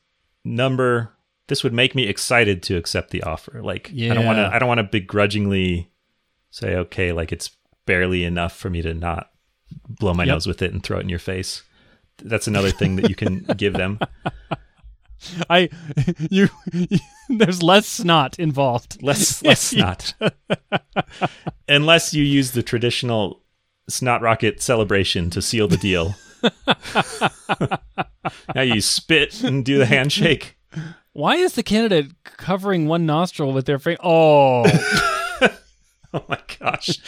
number 0.45 1.11
this 1.49 1.62
would 1.62 1.75
make 1.75 1.95
me 1.95 2.07
excited 2.07 2.62
to 2.62 2.76
accept 2.76 3.11
the 3.11 3.23
offer. 3.23 3.61
Like 3.62 3.90
I 3.90 4.14
don't 4.14 4.25
want 4.25 4.38
to 4.38 4.50
I 4.52 4.59
don't 4.59 4.69
want 4.69 4.78
to 4.78 4.85
begrudgingly 4.85 5.90
say 6.50 6.75
okay, 6.76 7.12
like 7.12 7.33
it's 7.33 7.50
barely 7.87 8.25
enough 8.25 8.57
for 8.57 8.71
me 8.71 8.81
to 8.83 8.95
not 8.95 9.31
blow 9.88 10.14
my 10.14 10.25
Yep. 10.25 10.33
nose 10.35 10.47
with 10.47 10.62
it 10.62 10.73
and 10.73 10.83
throw 10.83 10.99
it 10.99 11.02
in 11.02 11.09
your 11.09 11.19
face. 11.19 11.62
That's 12.23 12.47
another 12.47 12.71
thing 12.71 12.97
that 12.97 13.09
you 13.11 13.14
can 13.14 13.40
give 13.57 13.75
them. 13.75 13.99
I 15.50 15.69
you, 16.31 16.49
there's 17.28 17.62
less 17.62 17.87
snot 17.87 18.38
involved. 18.38 19.02
Less 19.02 19.43
less 19.45 19.61
snot. 19.61 20.14
Unless 21.69 22.14
you 22.14 22.25
use 22.25 22.52
the 22.52 22.62
traditional 22.62 23.43
snot 23.88 24.23
rocket 24.23 24.62
celebration 24.62 25.31
to 25.31 25.43
seal 25.43 25.69
the 25.69 25.76
deal. 25.76 26.14
now 28.54 28.62
you 28.62 28.81
spit 28.81 29.43
and 29.43 29.64
do 29.64 29.78
the 29.78 29.87
handshake. 29.87 30.57
Why 31.12 31.37
is 31.37 31.52
the 31.52 31.62
candidate 31.62 32.12
covering 32.25 32.87
one 32.87 33.07
nostril 33.07 33.52
with 33.52 33.66
their 33.66 33.78
face? 33.78 33.99
Oh, 34.02 34.64
Oh 36.14 36.25
my 36.28 36.38
gosh. 36.61 37.00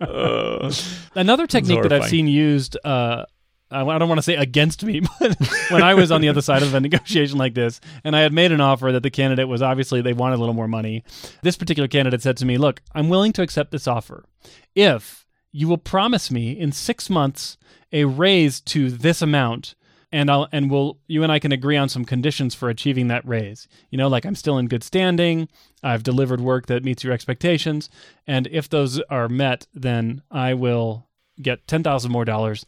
Uh, 0.00 0.72
another 1.16 1.48
technique 1.48 1.82
that 1.82 1.92
I've 1.92 2.08
seen 2.08 2.28
used. 2.28 2.78
Uh, 2.84 3.24
I 3.70 3.98
don't 3.98 4.08
want 4.08 4.18
to 4.18 4.22
say 4.22 4.36
against 4.36 4.82
me, 4.84 5.00
but 5.20 5.36
when 5.70 5.82
I 5.82 5.94
was 5.94 6.10
on 6.10 6.20
the 6.20 6.28
other 6.28 6.40
side 6.40 6.62
of 6.62 6.74
a 6.74 6.80
negotiation 6.80 7.38
like 7.38 7.54
this, 7.54 7.80
and 8.04 8.16
I 8.16 8.20
had 8.20 8.32
made 8.32 8.52
an 8.52 8.60
offer 8.60 8.92
that 8.92 9.02
the 9.02 9.10
candidate 9.10 9.48
was 9.48 9.62
obviously 9.62 10.00
they 10.00 10.12
wanted 10.12 10.36
a 10.36 10.38
little 10.38 10.54
more 10.54 10.68
money. 10.68 11.04
This 11.42 11.56
particular 11.56 11.88
candidate 11.88 12.22
said 12.22 12.36
to 12.38 12.46
me, 12.46 12.56
"Look, 12.56 12.80
I'm 12.94 13.08
willing 13.08 13.32
to 13.34 13.42
accept 13.42 13.70
this 13.70 13.86
offer 13.86 14.24
if 14.74 15.26
you 15.52 15.68
will 15.68 15.78
promise 15.78 16.30
me 16.30 16.52
in 16.52 16.72
six 16.72 17.10
months 17.10 17.58
a 17.92 18.04
raise 18.04 18.60
to 18.60 18.90
this 18.90 19.22
amount." 19.22 19.74
And 20.10 20.30
I'll 20.30 20.48
and 20.52 20.70
we'll 20.70 20.98
you 21.06 21.22
and 21.22 21.30
I 21.30 21.38
can 21.38 21.52
agree 21.52 21.76
on 21.76 21.90
some 21.90 22.06
conditions 22.06 22.54
for 22.54 22.70
achieving 22.70 23.08
that 23.08 23.28
raise. 23.28 23.68
You 23.90 23.98
know, 23.98 24.08
like 24.08 24.24
I'm 24.24 24.34
still 24.34 24.56
in 24.56 24.66
good 24.66 24.82
standing, 24.82 25.48
I've 25.82 26.02
delivered 26.02 26.40
work 26.40 26.64
that 26.66 26.82
meets 26.82 27.04
your 27.04 27.12
expectations, 27.12 27.90
and 28.26 28.46
if 28.46 28.70
those 28.70 29.00
are 29.10 29.28
met, 29.28 29.66
then 29.74 30.22
I 30.30 30.54
will 30.54 31.08
get 31.42 31.66
ten 31.68 31.82
thousand 31.82 32.10
more 32.10 32.24
dollars 32.24 32.64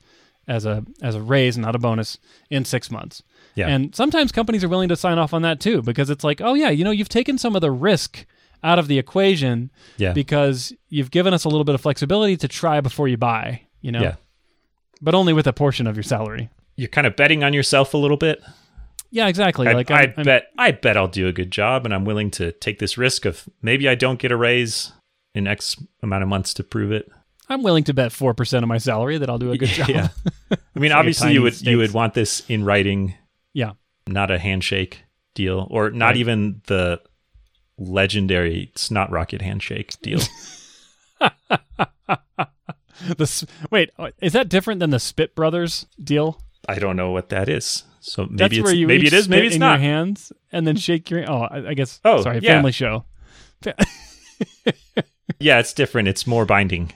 as 0.50 0.66
a 0.66 0.84
as 1.00 1.14
a 1.14 1.22
raise, 1.22 1.56
not 1.56 1.74
a 1.74 1.78
bonus, 1.78 2.18
in 2.50 2.64
six 2.64 2.90
months. 2.90 3.22
Yeah. 3.54 3.68
And 3.68 3.94
sometimes 3.94 4.32
companies 4.32 4.62
are 4.64 4.68
willing 4.68 4.88
to 4.90 4.96
sign 4.96 5.18
off 5.18 5.32
on 5.32 5.42
that 5.42 5.60
too, 5.60 5.80
because 5.82 6.10
it's 6.10 6.24
like, 6.24 6.40
oh 6.40 6.54
yeah, 6.54 6.70
you 6.70 6.84
know, 6.84 6.90
you've 6.90 7.08
taken 7.08 7.38
some 7.38 7.54
of 7.54 7.60
the 7.62 7.70
risk 7.70 8.26
out 8.62 8.78
of 8.78 8.88
the 8.88 8.98
equation 8.98 9.70
yeah. 9.96 10.12
because 10.12 10.72
you've 10.90 11.10
given 11.10 11.32
us 11.32 11.44
a 11.44 11.48
little 11.48 11.64
bit 11.64 11.74
of 11.74 11.80
flexibility 11.80 12.36
to 12.36 12.48
try 12.48 12.80
before 12.80 13.08
you 13.08 13.16
buy. 13.16 13.62
You 13.80 13.92
know, 13.92 14.02
Yeah. 14.02 14.16
but 15.00 15.14
only 15.14 15.32
with 15.32 15.46
a 15.46 15.52
portion 15.52 15.86
of 15.86 15.96
your 15.96 16.02
salary. 16.02 16.50
You're 16.76 16.88
kind 16.88 17.06
of 17.06 17.16
betting 17.16 17.42
on 17.42 17.52
yourself 17.54 17.94
a 17.94 17.96
little 17.96 18.16
bit. 18.18 18.42
Yeah, 19.10 19.26
exactly. 19.28 19.66
I, 19.66 19.72
like 19.72 19.90
I 19.90 20.02
I'm- 20.16 20.24
bet 20.24 20.48
I 20.58 20.72
bet 20.72 20.96
I'll 20.96 21.08
do 21.08 21.26
a 21.26 21.32
good 21.32 21.50
job 21.50 21.84
and 21.84 21.94
I'm 21.94 22.04
willing 22.04 22.30
to 22.32 22.52
take 22.52 22.78
this 22.78 22.98
risk 22.98 23.24
of 23.24 23.48
maybe 23.62 23.88
I 23.88 23.94
don't 23.94 24.18
get 24.18 24.30
a 24.32 24.36
raise 24.36 24.92
in 25.34 25.46
X 25.46 25.76
amount 26.02 26.22
of 26.22 26.28
months 26.28 26.52
to 26.54 26.62
prove 26.64 26.92
it. 26.92 27.10
I'm 27.50 27.62
willing 27.62 27.84
to 27.84 27.92
bet 27.94 28.12
four 28.12 28.32
percent 28.32 28.62
of 28.62 28.68
my 28.68 28.78
salary 28.78 29.18
that 29.18 29.28
I'll 29.28 29.38
do 29.38 29.52
a 29.52 29.58
good 29.58 29.68
job. 29.80 29.88
Yeah. 29.88 30.08
I 30.50 30.78
mean, 30.78 30.92
obviously 31.00 31.32
you 31.34 31.42
would 31.42 31.60
you 31.60 31.76
would 31.78 31.92
want 31.92 32.14
this 32.14 32.42
in 32.48 32.64
writing, 32.64 33.14
yeah. 33.52 33.72
not 34.06 34.30
a 34.30 34.38
handshake 34.38 35.02
deal 35.34 35.66
or 35.70 35.90
not 35.90 36.06
Right. 36.06 36.16
even 36.16 36.62
the 36.66 37.00
legendary 37.76 38.72
snot 38.76 39.10
rocket 39.10 39.42
handshake 39.42 40.00
deal. 40.00 40.20
The 43.16 43.48
wait, 43.70 43.90
uh, 43.98 44.10
is 44.20 44.34
that 44.34 44.50
different 44.50 44.78
than 44.80 44.90
the 44.90 44.98
Spit 45.00 45.34
Brothers 45.34 45.86
deal? 46.02 46.38
I 46.68 46.78
don't 46.78 46.96
know 46.96 47.10
what 47.12 47.30
that 47.30 47.48
is. 47.48 47.84
So 48.00 48.24
maybe 48.26 48.36
That's 48.60 48.70
it's 48.70 48.86
maybe 48.86 49.06
it 49.06 49.12
is, 49.14 49.26
maybe 49.26 49.46
it's 49.46 49.56
in 49.56 49.60
not. 49.60 49.72
your 49.72 49.78
hands 49.80 50.32
and 50.52 50.66
then 50.66 50.76
shake 50.76 51.08
your. 51.10 51.24
Oh, 51.26 51.40
I, 51.50 51.68
I 51.70 51.74
guess. 51.74 51.98
Oh, 52.04 52.20
sorry, 52.20 52.40
yeah. 52.42 52.52
family 52.56 52.72
show. 52.72 53.06
Yeah, 55.38 55.60
it's 55.60 55.72
different. 55.72 56.08
It's 56.08 56.26
more 56.26 56.44
binding. 56.44 56.92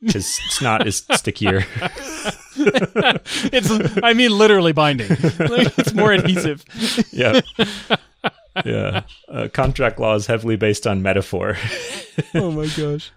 Because 0.00 0.16
it's 0.26 0.54
snot 0.58 0.86
is 0.86 1.04
stickier. 1.12 1.64
it's. 2.56 4.00
I 4.02 4.12
mean, 4.12 4.36
literally 4.36 4.72
binding. 4.72 5.08
It's 5.38 5.94
more 5.94 6.12
adhesive. 6.12 6.64
yeah. 7.12 7.40
Yeah. 8.64 9.02
Uh, 9.28 9.48
contract 9.52 9.98
law 10.00 10.14
is 10.14 10.26
heavily 10.26 10.56
based 10.56 10.86
on 10.86 11.02
metaphor. 11.02 11.56
oh 12.34 12.50
my 12.50 12.66
gosh. 12.76 13.10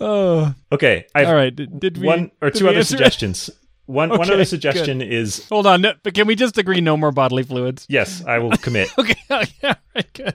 Oh, 0.00 0.54
Okay. 0.72 1.06
I've 1.14 1.28
all 1.28 1.34
right. 1.34 1.54
Did, 1.54 1.78
did 1.80 1.98
we 1.98 2.06
one 2.06 2.30
or 2.40 2.50
two 2.50 2.68
other 2.68 2.82
suggestions. 2.84 3.50
One 3.86 4.08
one 4.10 4.22
Okay, 4.22 4.30
other 4.32 4.38
good. 4.38 4.46
suggestion 4.48 5.00
is 5.00 5.46
Hold 5.48 5.66
on, 5.66 5.80
no, 5.82 5.92
but 6.02 6.12
can 6.14 6.26
we 6.26 6.34
just 6.34 6.58
agree 6.58 6.80
no 6.80 6.96
more 6.96 7.12
bodily 7.12 7.44
fluids? 7.44 7.86
yes, 7.88 8.24
I 8.26 8.38
will 8.38 8.50
commit. 8.50 8.88
Okay. 8.98 9.14
yeah. 9.62 9.74
Right. 9.94 10.12
Good. 10.12 10.34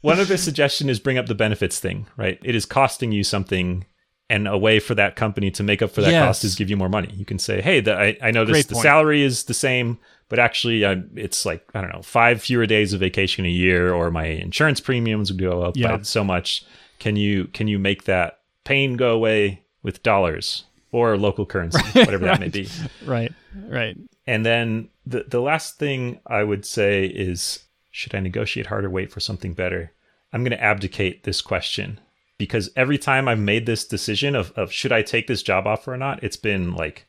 One 0.00 0.18
other 0.18 0.36
suggestion 0.38 0.88
is 0.88 0.98
bring 0.98 1.18
up 1.18 1.26
the 1.26 1.34
benefits 1.34 1.78
thing, 1.78 2.06
right? 2.16 2.38
It 2.42 2.54
is 2.56 2.64
costing 2.66 3.12
you 3.12 3.22
something, 3.22 3.84
and 4.30 4.48
a 4.48 4.56
way 4.56 4.78
for 4.80 4.94
that 4.94 5.16
company 5.16 5.50
to 5.50 5.62
make 5.62 5.82
up 5.82 5.90
for 5.90 6.00
that 6.00 6.10
Yes. 6.12 6.24
cost 6.24 6.44
is 6.44 6.54
give 6.54 6.70
you 6.70 6.76
more 6.76 6.88
money. 6.88 7.12
You 7.14 7.24
can 7.26 7.38
say, 7.38 7.60
hey, 7.60 7.80
the, 7.80 7.94
I, 7.94 8.16
I 8.22 8.30
noticed 8.30 8.52
Great 8.52 8.68
the 8.68 8.74
point. 8.74 8.82
salary 8.84 9.22
is 9.22 9.44
the 9.44 9.54
same, 9.54 9.98
but 10.30 10.38
actually 10.38 10.84
uh, 10.84 10.96
it's 11.16 11.44
like, 11.44 11.62
I 11.74 11.80
don't 11.82 11.92
know, 11.92 12.00
five 12.02 12.40
fewer 12.40 12.64
days 12.64 12.92
of 12.94 13.00
vacation 13.00 13.44
a 13.44 13.48
year, 13.50 13.92
or 13.92 14.10
my 14.10 14.26
insurance 14.26 14.80
premiums 14.80 15.30
would 15.32 15.40
go 15.40 15.62
up 15.62 15.76
Yeah. 15.76 15.96
by 15.96 16.02
so 16.04 16.24
much. 16.24 16.64
Can 17.00 17.16
you 17.16 17.46
can 17.48 17.66
you 17.68 17.78
make 17.78 18.04
that 18.04 18.38
pain 18.64 18.96
go 18.96 19.10
away 19.14 19.62
with 19.82 20.02
dollars 20.02 20.64
or 20.92 21.16
local 21.16 21.44
currency, 21.46 21.80
whatever 21.94 22.24
that 22.26 22.40
may 22.40 22.48
be? 22.48 22.68
Right. 23.04 23.32
Right. 23.66 23.96
And 24.26 24.46
then 24.46 24.90
the 25.06 25.24
the 25.26 25.40
last 25.40 25.78
thing 25.78 26.20
I 26.26 26.44
would 26.44 26.64
say 26.64 27.06
is 27.06 27.64
should 27.90 28.14
I 28.14 28.20
negotiate 28.20 28.66
harder, 28.66 28.88
wait 28.88 29.10
for 29.10 29.18
something 29.20 29.54
better? 29.54 29.92
I'm 30.32 30.44
going 30.44 30.56
to 30.56 30.62
abdicate 30.62 31.24
this 31.24 31.40
question 31.42 31.98
because 32.40 32.70
every 32.74 32.96
time 32.96 33.28
I've 33.28 33.38
made 33.38 33.66
this 33.66 33.86
decision 33.86 34.34
of, 34.34 34.50
of 34.52 34.72
should 34.72 34.92
I 34.92 35.02
take 35.02 35.26
this 35.26 35.42
job 35.42 35.66
offer 35.66 35.92
or 35.92 35.98
not, 35.98 36.24
it's 36.24 36.38
been 36.38 36.72
like 36.72 37.06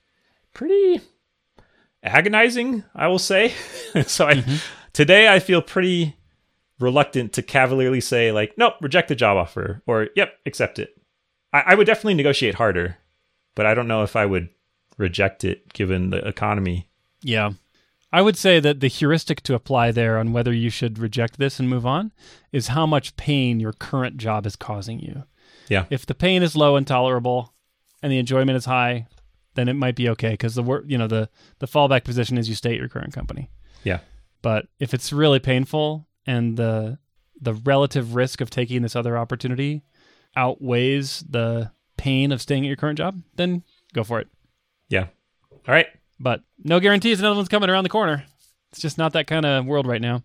pretty 0.54 1.00
agonizing, 2.04 2.84
I 2.94 3.08
will 3.08 3.18
say. 3.18 3.54
so 4.08 4.28
I 4.28 4.34
mm-hmm. 4.34 4.56
today 4.92 5.34
I 5.34 5.40
feel 5.40 5.62
pretty 5.62 6.18
reluctant 6.82 7.32
to 7.34 7.42
cavalierly 7.42 8.02
say 8.02 8.34
like, 8.34 8.58
nope, 8.58 8.74
reject 8.82 9.08
the 9.08 9.16
job 9.16 9.38
offer 9.38 9.82
or 9.88 10.10
yep, 10.18 10.34
accept 10.46 10.80
it. 10.80 10.90
I, 11.54 11.62
I 11.68 11.76
would 11.76 11.88
definitely 11.88 12.16
negotiate 12.16 12.56
harder, 12.56 12.98
but 13.56 13.66
I 13.66 13.74
don't 13.74 13.88
know 13.88 14.04
if 14.04 14.18
I 14.18 14.26
would 14.26 14.50
reject 14.98 15.46
it 15.46 15.72
given 15.72 16.10
the 16.10 16.28
economy. 16.28 16.90
Yeah. 17.22 17.52
I 18.14 18.22
would 18.22 18.38
say 18.38 18.60
that 18.60 18.82
the 18.82 18.88
heuristic 18.88 19.42
to 19.44 19.56
apply 19.56 19.92
there 19.92 20.18
on 20.18 20.34
whether 20.34 20.54
you 20.54 20.70
should 20.70 21.00
reject 21.00 21.38
this 21.38 21.60
and 21.60 21.70
move 21.70 21.86
on 21.86 22.12
is 22.52 22.68
how 22.68 22.86
much 22.86 23.16
pain 23.16 23.60
your 23.60 23.74
current 23.74 24.18
job 24.18 24.46
is 24.46 24.56
causing 24.56 25.00
you. 25.00 25.24
Yeah. 25.70 25.86
If 25.90 26.06
the 26.06 26.16
pain 26.16 26.44
is 26.44 26.56
low 26.56 26.76
and 26.76 26.86
tolerable 26.86 27.54
and 28.04 28.12
the 28.12 28.18
enjoyment 28.18 28.58
is 28.58 28.66
high, 28.66 29.08
then 29.56 29.70
it 29.70 29.74
might 29.74 29.96
be 29.96 30.10
okay 30.10 30.32
because 30.32 30.56
the 30.56 30.64
wor- 30.64 30.84
you 30.86 30.98
know 30.98 31.08
the 31.08 31.30
the 31.60 31.68
fallback 31.68 32.04
position 32.04 32.38
is 32.38 32.50
you 32.50 32.56
stay 32.56 32.72
at 32.72 32.80
your 32.80 32.90
current 32.90 33.14
company. 33.14 33.50
Yeah. 33.84 34.00
But 34.42 34.68
if 34.80 34.94
it's 34.94 35.14
really 35.14 35.40
painful 35.40 36.08
and 36.26 36.58
the 36.58 37.00
the 37.40 37.54
relative 37.54 38.16
risk 38.16 38.42
of 38.42 38.50
taking 38.50 38.82
this 38.82 38.96
other 38.96 39.18
opportunity 39.18 39.84
outweighs 40.36 41.24
the 41.30 41.72
pain 41.98 42.32
of 42.32 42.42
staying 42.42 42.64
at 42.64 42.68
your 42.68 42.76
current 42.76 42.98
job, 42.98 43.22
then 43.36 43.64
go 43.94 44.04
for 44.04 44.20
it. 44.20 44.28
Yeah. 44.90 45.08
All 45.52 45.60
right. 45.74 45.88
But 46.22 46.44
no 46.64 46.80
guarantees 46.80 47.20
another 47.20 47.36
one's 47.36 47.50
coming 47.50 47.70
around 47.70 47.84
the 47.84 47.90
corner. 47.90 48.26
It's 48.72 48.82
just 48.82 48.98
not 48.98 49.14
that 49.14 49.28
kind 49.28 49.46
of 49.46 49.66
world 49.66 49.88
right 49.88 50.02
now. 50.02 50.24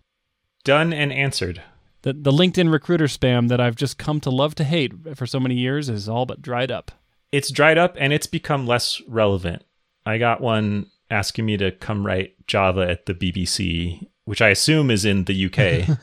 Done 0.63 0.93
and 0.93 1.11
answered. 1.11 1.61
The 2.03 2.13
the 2.13 2.31
LinkedIn 2.31 2.71
recruiter 2.71 3.05
spam 3.05 3.49
that 3.49 3.59
I've 3.59 3.75
just 3.75 3.97
come 3.97 4.19
to 4.21 4.29
love 4.29 4.55
to 4.55 4.63
hate 4.63 4.93
for 5.17 5.25
so 5.25 5.39
many 5.39 5.55
years 5.55 5.89
is 5.89 6.07
all 6.07 6.25
but 6.25 6.41
dried 6.41 6.71
up. 6.71 6.91
It's 7.31 7.49
dried 7.49 7.77
up 7.77 7.95
and 7.99 8.13
it's 8.13 8.27
become 8.27 8.67
less 8.67 9.01
relevant. 9.07 9.63
I 10.05 10.17
got 10.17 10.39
one 10.39 10.87
asking 11.09 11.45
me 11.45 11.57
to 11.57 11.71
come 11.71 12.05
write 12.05 12.35
Java 12.47 12.89
at 12.89 13.07
the 13.07 13.13
BBC, 13.13 14.07
which 14.25 14.41
I 14.41 14.49
assume 14.49 14.91
is 14.91 15.03
in 15.03 15.23
the 15.25 15.45
UK. 15.45 15.97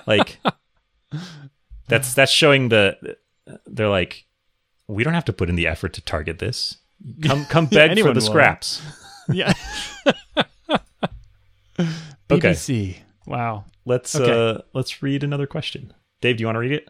like 0.06 0.38
that's 1.88 2.14
that's 2.14 2.32
showing 2.32 2.68
the 2.68 3.16
they're 3.66 3.88
like 3.88 4.26
we 4.86 5.02
don't 5.02 5.14
have 5.14 5.24
to 5.24 5.32
put 5.32 5.48
in 5.48 5.56
the 5.56 5.66
effort 5.66 5.92
to 5.94 6.00
target 6.00 6.38
this. 6.38 6.78
Come 7.22 7.44
come 7.46 7.68
Yeah, 7.70 7.88
for 7.94 7.94
the 7.94 8.14
will. 8.14 8.20
scraps. 8.20 8.82
Yeah. 9.32 9.52
Okay. 11.78 12.50
BBC. 12.52 12.96
Wow. 13.26 13.64
Let's 13.84 14.14
Okay. 14.14 14.30
uh 14.30 14.58
let's 14.74 15.02
read 15.02 15.22
another 15.24 15.46
question. 15.46 15.92
Dave, 16.20 16.36
do 16.36 16.42
you 16.42 16.46
want 16.46 16.56
to 16.56 16.60
read 16.60 16.72
it? 16.72 16.88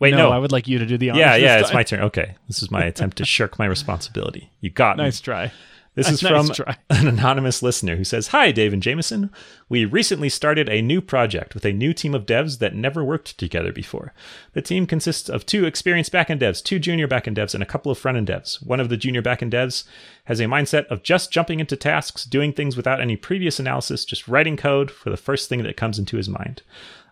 Wait, 0.00 0.12
no. 0.14 0.30
I 0.30 0.38
would 0.38 0.52
like 0.52 0.68
you 0.68 0.78
to 0.78 0.86
do 0.86 0.98
the 0.98 1.10
honors. 1.10 1.20
yeah, 1.20 1.36
yeah, 1.36 1.58
it's 1.60 1.72
my 1.72 1.82
turn. 1.82 2.00
Okay. 2.00 2.34
This 2.48 2.62
is 2.62 2.70
my 2.70 2.84
attempt 2.84 3.16
to 3.18 3.24
shirk 3.24 3.58
my 3.58 3.64
responsibility. 3.66 4.50
You 4.60 4.70
got 4.70 4.96
me. 4.96 5.04
nice 5.04 5.20
try. 5.20 5.52
This 5.94 6.10
is 6.10 6.22
Nice 6.22 6.32
from 6.32 6.48
try. 6.48 6.76
an 6.90 7.06
anonymous 7.06 7.62
listener 7.62 7.94
who 7.94 8.02
says, 8.02 8.28
Hi, 8.28 8.50
Dave 8.50 8.72
and 8.72 8.82
Jamison. 8.82 9.30
We 9.68 9.84
recently 9.84 10.28
started 10.28 10.68
a 10.68 10.82
new 10.82 11.00
project 11.00 11.54
with 11.54 11.64
a 11.64 11.72
new 11.72 11.92
team 11.92 12.14
of 12.14 12.26
devs 12.26 12.58
that 12.58 12.74
never 12.74 13.04
worked 13.04 13.38
together 13.38 13.72
before. 13.72 14.12
The 14.54 14.62
team 14.62 14.86
consists 14.86 15.28
of 15.28 15.46
two 15.46 15.64
experienced 15.64 16.12
backend 16.12 16.40
devs, 16.40 16.62
two 16.62 16.80
junior 16.80 17.06
backend 17.06 17.36
devs, 17.36 17.54
and 17.54 17.62
a 17.62 17.66
couple 17.66 17.92
of 17.92 17.98
front-end 17.98 18.26
devs. 18.26 18.64
One 18.66 18.80
of 18.80 18.88
the 18.88 18.96
junior 18.96 19.22
backend 19.22 19.52
devs 19.52 19.84
has 20.24 20.40
a 20.40 20.44
mindset 20.44 20.86
of 20.86 21.04
just 21.04 21.30
jumping 21.30 21.60
into 21.60 21.76
tasks, 21.76 22.24
doing 22.24 22.52
things 22.52 22.76
without 22.76 23.00
any 23.00 23.14
previous 23.14 23.60
analysis, 23.60 24.04
just 24.04 24.26
writing 24.26 24.56
code 24.56 24.90
for 24.90 25.10
the 25.10 25.16
first 25.16 25.48
thing 25.48 25.62
that 25.62 25.76
comes 25.76 25.98
into 25.98 26.16
his 26.16 26.28
mind. 26.28 26.62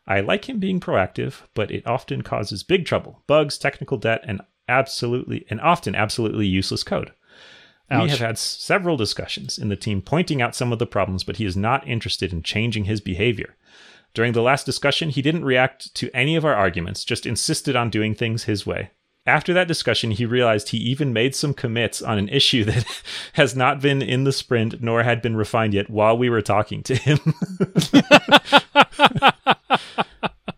I 0.08 0.20
like 0.20 0.48
him 0.48 0.58
being 0.58 0.80
proactive, 0.80 1.42
but 1.54 1.70
it 1.70 1.86
often 1.86 2.22
causes 2.22 2.64
big 2.64 2.84
trouble, 2.84 3.22
bugs, 3.28 3.58
technical 3.58 3.96
debt, 3.96 4.22
and 4.24 4.40
absolutely 4.68 5.44
and 5.50 5.60
often 5.60 5.94
absolutely 5.94 6.46
useless 6.46 6.82
code. 6.82 7.12
We 7.90 8.08
have 8.08 8.20
had 8.20 8.38
several 8.38 8.96
discussions 8.96 9.58
in 9.58 9.68
the 9.68 9.76
team 9.76 10.00
pointing 10.00 10.40
out 10.40 10.54
some 10.54 10.72
of 10.72 10.78
the 10.78 10.86
problems, 10.86 11.24
but 11.24 11.36
he 11.36 11.44
is 11.44 11.56
not 11.56 11.86
interested 11.86 12.32
in 12.32 12.42
changing 12.42 12.84
his 12.84 13.00
behavior. 13.00 13.54
During 14.14 14.32
the 14.32 14.42
last 14.42 14.64
discussion, 14.64 15.10
he 15.10 15.22
didn't 15.22 15.44
react 15.44 15.94
to 15.96 16.10
any 16.14 16.36
of 16.36 16.44
our 16.44 16.54
arguments, 16.54 17.04
just 17.04 17.26
insisted 17.26 17.76
on 17.76 17.90
doing 17.90 18.14
things 18.14 18.44
his 18.44 18.66
way. 18.66 18.90
After 19.26 19.52
that 19.54 19.68
discussion, 19.68 20.10
he 20.10 20.26
realized 20.26 20.70
he 20.70 20.78
even 20.78 21.12
made 21.12 21.34
some 21.34 21.54
commits 21.54 22.02
on 22.02 22.18
an 22.18 22.28
issue 22.28 22.64
that 22.66 22.84
has 23.34 23.54
not 23.54 23.80
been 23.80 24.02
in 24.02 24.24
the 24.24 24.32
sprint 24.32 24.82
nor 24.82 25.02
had 25.02 25.22
been 25.22 25.36
refined 25.36 25.74
yet 25.74 25.90
while 25.90 26.16
we 26.16 26.30
were 26.30 26.42
talking 26.42 26.82
to 26.84 26.94
him. 26.94 27.18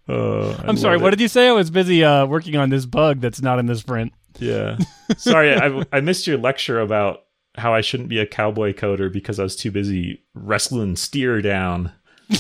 Oh, 0.07 0.55
I'm 0.63 0.77
sorry. 0.77 0.97
love 0.97 1.03
What 1.03 1.11
did 1.11 1.21
you 1.21 1.29
say? 1.29 1.49
I 1.49 1.53
was 1.53 1.71
busy 1.71 2.05
uh, 2.05 2.27
working 2.27 2.57
on 2.57 2.69
this 2.69 2.85
bug 2.85 3.21
that's 3.21 3.41
not 3.41 3.59
in 3.59 3.67
the 3.67 3.75
sprint. 3.75 4.13
Yeah. 4.39 4.79
Sorry, 5.17 5.55
I, 5.55 5.85
I 5.93 6.01
missed 6.01 6.27
your 6.27 6.39
lecture 6.39 6.81
about 6.81 7.25
how 7.57 7.73
I 7.73 7.81
shouldn't 7.81 8.09
be 8.09 8.19
a 8.19 8.27
cowboy 8.27 8.73
coder 8.73 9.13
because 9.13 9.39
I 9.39 9.45
was 9.45 9.57
too 9.57 9.71
busy 9.71 10.25
wrestling 10.35 10.97
steer 10.97 11.41
down. 11.41 11.93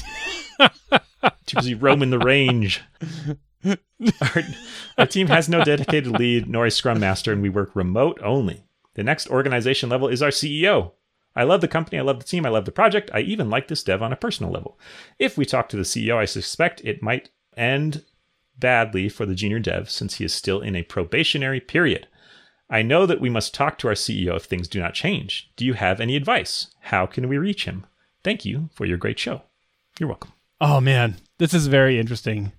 too 1.46 1.56
busy 1.56 1.74
roaming 1.74 2.10
the 2.10 2.18
range. 2.18 2.82
Our, 3.64 4.42
our 4.98 5.06
team 5.06 5.28
has 5.28 5.48
no 5.48 5.64
dedicated 5.64 6.18
lead 6.18 6.48
nor 6.48 6.66
a 6.66 6.70
scrum 6.70 7.00
master, 7.00 7.32
and 7.32 7.42
we 7.42 7.48
work 7.48 7.74
remote 7.74 8.18
only. 8.22 8.64
The 8.94 9.04
next 9.04 9.28
organization 9.28 9.88
level 9.88 10.08
is 10.08 10.22
our 10.22 10.30
CEO. 10.30 10.92
I 11.36 11.42
love 11.44 11.60
the 11.60 11.68
company, 11.68 11.98
I 11.98 12.02
love 12.02 12.18
the 12.18 12.24
team, 12.24 12.46
I 12.46 12.50
love 12.50 12.64
the 12.64 12.72
project. 12.72 13.10
I 13.12 13.20
even 13.20 13.50
like 13.50 13.68
this 13.68 13.82
dev 13.82 14.02
on 14.02 14.12
a 14.12 14.16
personal 14.16 14.52
level. 14.52 14.78
If 15.18 15.36
we 15.36 15.44
talk 15.44 15.68
to 15.70 15.76
the 15.76 15.82
CEO, 15.82 16.16
I 16.16 16.26
suspect 16.26 16.80
it 16.84 17.02
might 17.02 17.30
end 17.56 18.04
badly 18.58 19.08
for 19.08 19.26
the 19.26 19.34
junior 19.34 19.58
dev 19.58 19.90
since 19.90 20.14
he 20.14 20.24
is 20.24 20.34
still 20.34 20.60
in 20.60 20.76
a 20.76 20.82
probationary 20.82 21.60
period. 21.60 22.06
I 22.70 22.82
know 22.82 23.06
that 23.06 23.20
we 23.20 23.30
must 23.30 23.54
talk 23.54 23.78
to 23.78 23.88
our 23.88 23.94
CEO 23.94 24.36
if 24.36 24.44
things 24.44 24.68
do 24.68 24.80
not 24.80 24.94
change. 24.94 25.50
Do 25.56 25.64
you 25.64 25.74
have 25.74 26.00
any 26.00 26.16
advice? 26.16 26.68
How 26.80 27.06
can 27.06 27.28
we 27.28 27.38
reach 27.38 27.66
him? 27.66 27.86
Thank 28.22 28.44
you 28.44 28.70
for 28.72 28.86
your 28.86 28.96
great 28.96 29.18
show. 29.18 29.42
You're 29.98 30.08
welcome. 30.08 30.32
Oh 30.60 30.80
man, 30.80 31.16
this 31.38 31.52
is 31.52 31.66
very 31.66 31.98
interesting. 31.98 32.52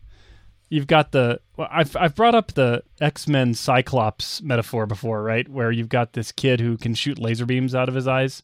You've 0.70 0.88
got 0.88 1.12
the 1.12 1.42
well, 1.58 1.68
I've 1.72 1.96
I've 1.96 2.16
brought 2.16 2.36
up 2.36 2.54
the 2.54 2.84
X 3.02 3.28
Men 3.28 3.54
Cyclops 3.54 4.42
metaphor 4.42 4.86
before, 4.86 5.24
right? 5.24 5.48
Where 5.50 5.72
you've 5.72 5.90
got 5.90 6.14
this 6.14 6.32
kid 6.32 6.60
who 6.60 6.78
can 6.78 6.94
shoot 6.94 7.20
laser 7.20 7.46
beams 7.46 7.74
out 7.74 7.90
of 7.90 7.96
his 7.96 8.08
eyes, 8.08 8.44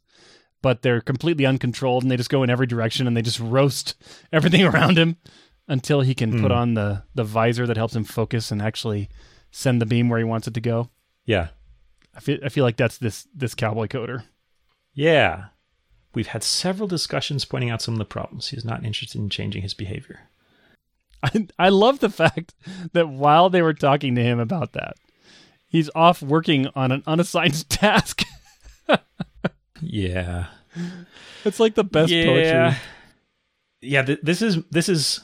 but 0.61 0.81
they're 0.81 1.01
completely 1.01 1.45
uncontrolled 1.45 2.03
and 2.03 2.11
they 2.11 2.17
just 2.17 2.29
go 2.29 2.43
in 2.43 2.49
every 2.49 2.67
direction 2.67 3.07
and 3.07 3.15
they 3.15 3.21
just 3.21 3.39
roast 3.39 3.95
everything 4.33 4.63
around 4.63 4.97
him 4.97 5.17
until 5.71 6.01
he 6.01 6.13
can 6.13 6.31
put 6.41 6.51
Hmm. 6.51 6.57
on 6.57 6.73
the 6.75 7.03
the 7.15 7.23
visor 7.23 7.65
that 7.65 7.77
helps 7.77 7.95
him 7.95 8.03
focus 8.03 8.51
and 8.51 8.61
actually 8.61 9.09
send 9.51 9.81
the 9.81 9.85
beam 9.85 10.09
where 10.09 10.19
he 10.19 10.25
wants 10.25 10.47
it 10.47 10.53
to 10.53 10.61
go. 10.61 10.89
Yeah. 11.25 11.47
I 12.15 12.19
feel 12.19 12.39
I 12.43 12.49
feel 12.49 12.65
like 12.65 12.77
that's 12.77 12.97
this 12.97 13.27
this 13.33 13.55
cowboy 13.55 13.87
coder. 13.87 14.23
Yeah. 14.93 15.45
We've 16.13 16.27
had 16.27 16.43
several 16.43 16.87
discussions 16.89 17.45
pointing 17.45 17.69
out 17.69 17.81
some 17.81 17.93
of 17.93 17.99
the 17.99 18.05
problems. 18.05 18.49
He's 18.49 18.65
not 18.65 18.83
interested 18.83 19.19
in 19.21 19.29
changing 19.29 19.61
his 19.61 19.73
behavior. 19.73 20.19
I, 21.23 21.47
I 21.57 21.69
love 21.69 21.99
the 21.99 22.09
fact 22.09 22.53
that 22.91 23.07
while 23.07 23.49
they 23.49 23.61
were 23.61 23.73
talking 23.73 24.15
to 24.15 24.23
him 24.23 24.39
about 24.39 24.73
that, 24.73 24.95
he's 25.67 25.89
off 25.95 26.21
working 26.21 26.67
on 26.75 26.91
an 26.91 27.03
unassigned 27.07 27.69
task. 27.69 28.23
Yeah. 29.81 30.47
it's 31.45 31.59
like 31.59 31.75
the 31.75 31.83
best 31.83 32.11
yeah. 32.11 32.25
poetry. 32.25 32.81
Yeah, 33.81 34.01
th- 34.03 34.19
this 34.21 34.41
is 34.41 34.57
this 34.69 34.87
is 34.89 35.21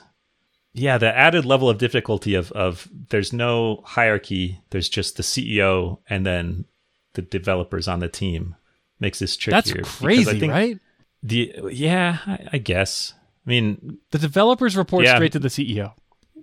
yeah, 0.80 0.98
the 0.98 1.16
added 1.16 1.46
level 1.46 1.70
of 1.70 1.78
difficulty 1.78 2.36
of 2.36 2.52
of 2.54 2.88
there's 3.10 3.34
no 3.34 3.82
hierarchy, 3.86 4.62
there's 4.70 4.90
just 4.90 5.18
the 5.18 5.24
CEO 5.24 6.00
and 6.10 6.26
then 6.26 6.66
the 7.14 7.22
developers 7.22 7.88
on 7.88 8.00
the 8.00 8.08
team 8.08 8.56
makes 9.00 9.20
this 9.20 9.36
trickier. 9.36 9.76
That's 9.82 9.98
crazy, 10.00 10.48
right? 10.48 10.80
The 11.24 11.54
yeah, 11.72 12.20
I, 12.26 12.48
I 12.54 12.58
guess. 12.60 13.14
I 13.46 13.50
mean, 13.50 13.98
The 14.12 14.20
developers 14.20 14.76
report 14.78 15.06
Yeah. 15.06 15.16
straight 15.16 15.32
to 15.34 15.40
the 15.40 15.48
CEO. 15.48 15.94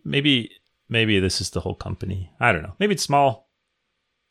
maybe 0.05 0.51
maybe 0.89 1.19
this 1.21 1.41
is 1.41 1.51
the 1.51 1.61
whole 1.61 1.75
company. 1.75 2.31
I 2.41 2.53
don't 2.53 2.63
know. 2.63 2.75
Maybe 2.79 2.95
it's 2.95 3.03
small. 3.03 3.49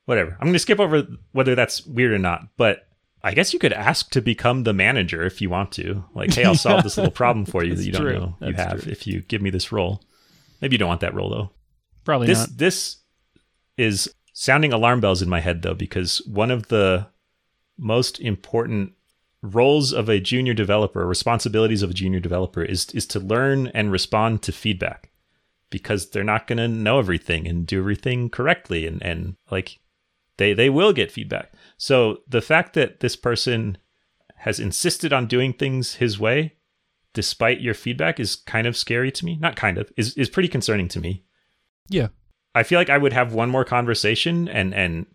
Whatever. 0.06 0.32
I'm 0.34 0.48
going 0.48 0.54
to 0.54 0.60
skip 0.60 0.80
over 0.80 1.08
whether 1.32 1.56
that's 1.56 1.86
weird 1.86 2.12
or 2.12 2.20
not, 2.20 2.42
but 2.58 2.88
I 3.24 3.34
guess 3.34 3.54
you 3.54 3.60
could 3.60 3.74
ask 3.74 4.10
to 4.12 4.22
become 4.22 4.64
the 4.64 4.74
manager 4.74 5.24
if 5.24 5.42
you 5.42 5.50
want 5.50 5.72
to. 5.74 6.04
Like, 6.14 6.34
hey, 6.34 6.44
I'll 6.44 6.56
solve 6.56 6.84
this 6.84 6.98
little 6.98 7.12
problem 7.12 7.46
for 7.46 7.64
you 7.64 7.74
that 7.76 7.84
you 7.84 7.94
don't 7.94 8.02
true. 8.02 8.20
know 8.20 8.36
you 8.42 8.54
That's 8.54 8.72
have 8.72 8.84
true. 8.84 8.92
if 8.92 9.08
you 9.08 9.22
give 9.22 9.42
me 9.42 9.50
this 9.50 9.72
role. 9.72 10.02
Maybe 10.62 10.74
you 10.74 10.78
don't 10.78 10.90
want 10.90 11.02
that 11.02 11.14
role 11.14 11.30
though. 11.30 11.52
Probably 12.04 12.28
this 12.28 12.40
not. 12.40 12.58
this 12.58 12.98
is 13.78 14.14
sounding 14.34 14.74
alarm 14.74 15.00
bells 15.00 15.22
in 15.22 15.30
my 15.30 15.40
head 15.40 15.62
though 15.62 15.74
because 15.74 16.18
one 16.26 16.52
of 16.52 16.68
the 16.68 17.08
most 17.78 18.20
important 18.20 18.94
roles 19.42 19.94
of 19.94 20.10
a 20.10 20.20
junior 20.20 20.54
developer 20.54 21.06
responsibilities 21.06 21.82
of 21.82 21.90
a 21.90 21.94
junior 21.94 22.20
developer 22.20 22.64
is 22.64 22.90
is 22.92 23.06
to 23.06 23.20
learn 23.20 23.68
and 23.68 23.92
respond 23.92 24.42
to 24.42 24.52
feedback 24.52 25.12
because 25.70 26.10
they're 26.10 26.24
not 26.24 26.48
going 26.48 26.58
to 26.58 26.68
know 26.68 27.00
everything 27.00 27.48
and 27.48 27.68
do 27.68 27.80
everything 27.80 28.30
correctly 28.30 28.86
and 28.88 29.02
and 29.04 29.36
like 29.52 29.80
they 30.38 30.54
they 30.54 30.70
will 30.70 30.94
get 30.94 31.12
feedback 31.12 31.52
so 31.78 32.18
the 32.28 32.42
fact 32.42 32.74
that 32.74 33.00
this 33.00 33.16
person 33.16 33.78
has 34.38 34.60
insisted 34.60 35.14
on 35.14 35.26
doing 35.28 35.54
things 35.54 35.96
his 35.96 36.20
way 36.20 36.56
despite 37.14 37.62
your 37.62 37.74
feedback 37.74 38.20
is 38.20 38.36
kind 38.36 38.68
of 38.68 38.76
scary 38.76 39.12
to 39.12 39.26
me 39.26 39.38
not 39.40 39.56
kind 39.56 39.78
of 39.78 39.92
is 39.98 40.16
is 40.16 40.30
pretty 40.30 40.50
concerning 40.50 40.88
to 40.88 41.00
me 41.00 41.24
Yeah. 41.90 42.10
I 42.56 42.64
feel 42.64 42.80
like 42.80 42.90
I 42.90 42.98
would 42.98 43.14
have 43.14 43.34
one 43.34 43.50
more 43.50 43.66
conversation 43.66 44.48
and 44.48 44.74
and 44.74 45.06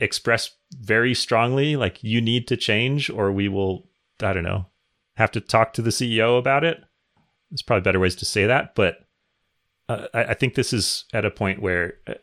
express 0.00 0.50
very 0.72 1.14
strongly 1.14 1.76
like 1.76 2.02
you 2.02 2.20
need 2.20 2.46
to 2.48 2.56
change 2.56 3.10
or 3.10 3.32
we 3.32 3.48
will 3.48 3.88
I 4.22 4.32
don't 4.32 4.44
know 4.44 4.66
have 5.16 5.32
to 5.32 5.40
talk 5.40 5.72
to 5.72 5.82
the 5.82 5.90
CEO 5.90 6.38
about 6.38 6.62
it. 6.62 6.78
There's 7.50 7.62
probably 7.62 7.82
better 7.82 7.98
ways 7.98 8.14
to 8.16 8.24
say 8.24 8.46
that, 8.46 8.76
but 8.76 8.98
uh, 9.88 10.06
I, 10.14 10.24
I 10.24 10.34
think 10.34 10.54
this 10.54 10.72
is 10.72 11.06
at 11.12 11.24
a 11.24 11.30
point 11.30 11.60
where 11.60 11.94
uh, 12.06 12.14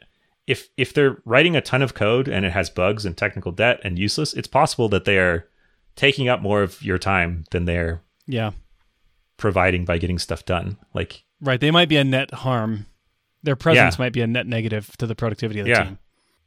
if 0.48 0.70
if 0.78 0.94
they're 0.94 1.18
writing 1.26 1.56
a 1.56 1.62
ton 1.62 1.82
of 1.82 1.94
code 1.94 2.28
and 2.28 2.46
it 2.46 2.52
has 2.52 2.70
bugs 2.70 3.06
and 3.06 3.18
technical 3.18 3.52
debt 3.52 3.80
and 3.84 3.98
useless, 4.00 4.34
it's 4.34 4.48
possible 4.48 4.88
that 4.90 5.06
they 5.06 5.18
are 5.18 5.48
taking 5.96 6.28
up 6.28 6.42
more 6.42 6.62
of 6.62 6.82
your 6.84 6.98
time 6.98 7.46
than 7.52 7.66
they're 7.66 8.02
Yeah. 8.28 8.52
providing 9.38 9.86
by 9.86 9.98
getting 9.98 10.20
stuff 10.20 10.46
done. 10.46 10.78
Like 10.94 11.24
Right. 11.42 11.60
They 11.60 11.72
might 11.72 11.90
be 11.90 11.98
a 11.98 12.04
net 12.04 12.34
harm. 12.34 12.86
Their 13.44 13.56
presence 13.56 13.96
Yeah. 13.98 14.04
might 14.06 14.14
be 14.14 14.22
a 14.22 14.28
net 14.28 14.48
negative 14.48 14.96
to 14.98 15.06
the 15.08 15.16
productivity 15.16 15.60
of 15.60 15.66
the 15.66 15.72
Yeah. 15.72 15.84
team. 15.84 15.98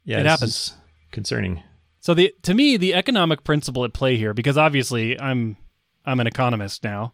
yeah, 0.03 0.19
It 0.19 0.25
happens. 0.25 0.73
concerning. 1.11 1.63
So 1.99 2.13
the 2.13 2.33
to 2.43 2.53
me 2.53 2.77
the 2.77 2.93
economic 2.93 3.43
principle 3.43 3.83
at 3.85 3.93
play 3.93 4.17
here, 4.17 4.33
because 4.33 4.57
obviously 4.57 5.19
I'm 5.19 5.57
I'm 6.05 6.19
an 6.19 6.27
economist 6.27 6.83
now, 6.83 7.13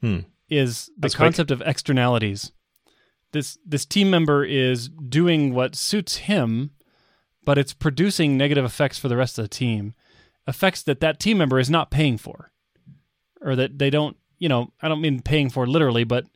Hmm. 0.00 0.20
is 0.48 0.86
the 0.86 0.92
That's 0.98 1.14
quick. 1.14 1.26
concept 1.26 1.50
of 1.50 1.62
externalities. 1.64 2.52
This 3.32 3.58
this 3.64 3.84
team 3.86 4.10
member 4.10 4.44
is 4.44 4.88
doing 4.88 5.54
what 5.54 5.76
suits 5.76 6.16
him, 6.16 6.70
but 7.44 7.58
it's 7.58 7.72
producing 7.72 8.36
negative 8.36 8.64
effects 8.64 8.98
for 8.98 9.08
the 9.08 9.16
rest 9.16 9.38
of 9.38 9.44
the 9.44 9.48
team, 9.48 9.94
effects 10.46 10.82
that 10.82 11.00
that 11.00 11.20
team 11.20 11.38
member 11.38 11.58
is 11.58 11.70
not 11.70 11.90
paying 11.90 12.18
for, 12.18 12.50
or 13.40 13.54
that 13.56 13.78
they 13.78 13.90
don't. 13.90 14.16
You 14.38 14.48
know, 14.48 14.72
I 14.80 14.88
don't 14.88 15.00
mean 15.00 15.20
paying 15.20 15.50
for 15.50 15.66
literally, 15.66 16.04
but 16.04 16.26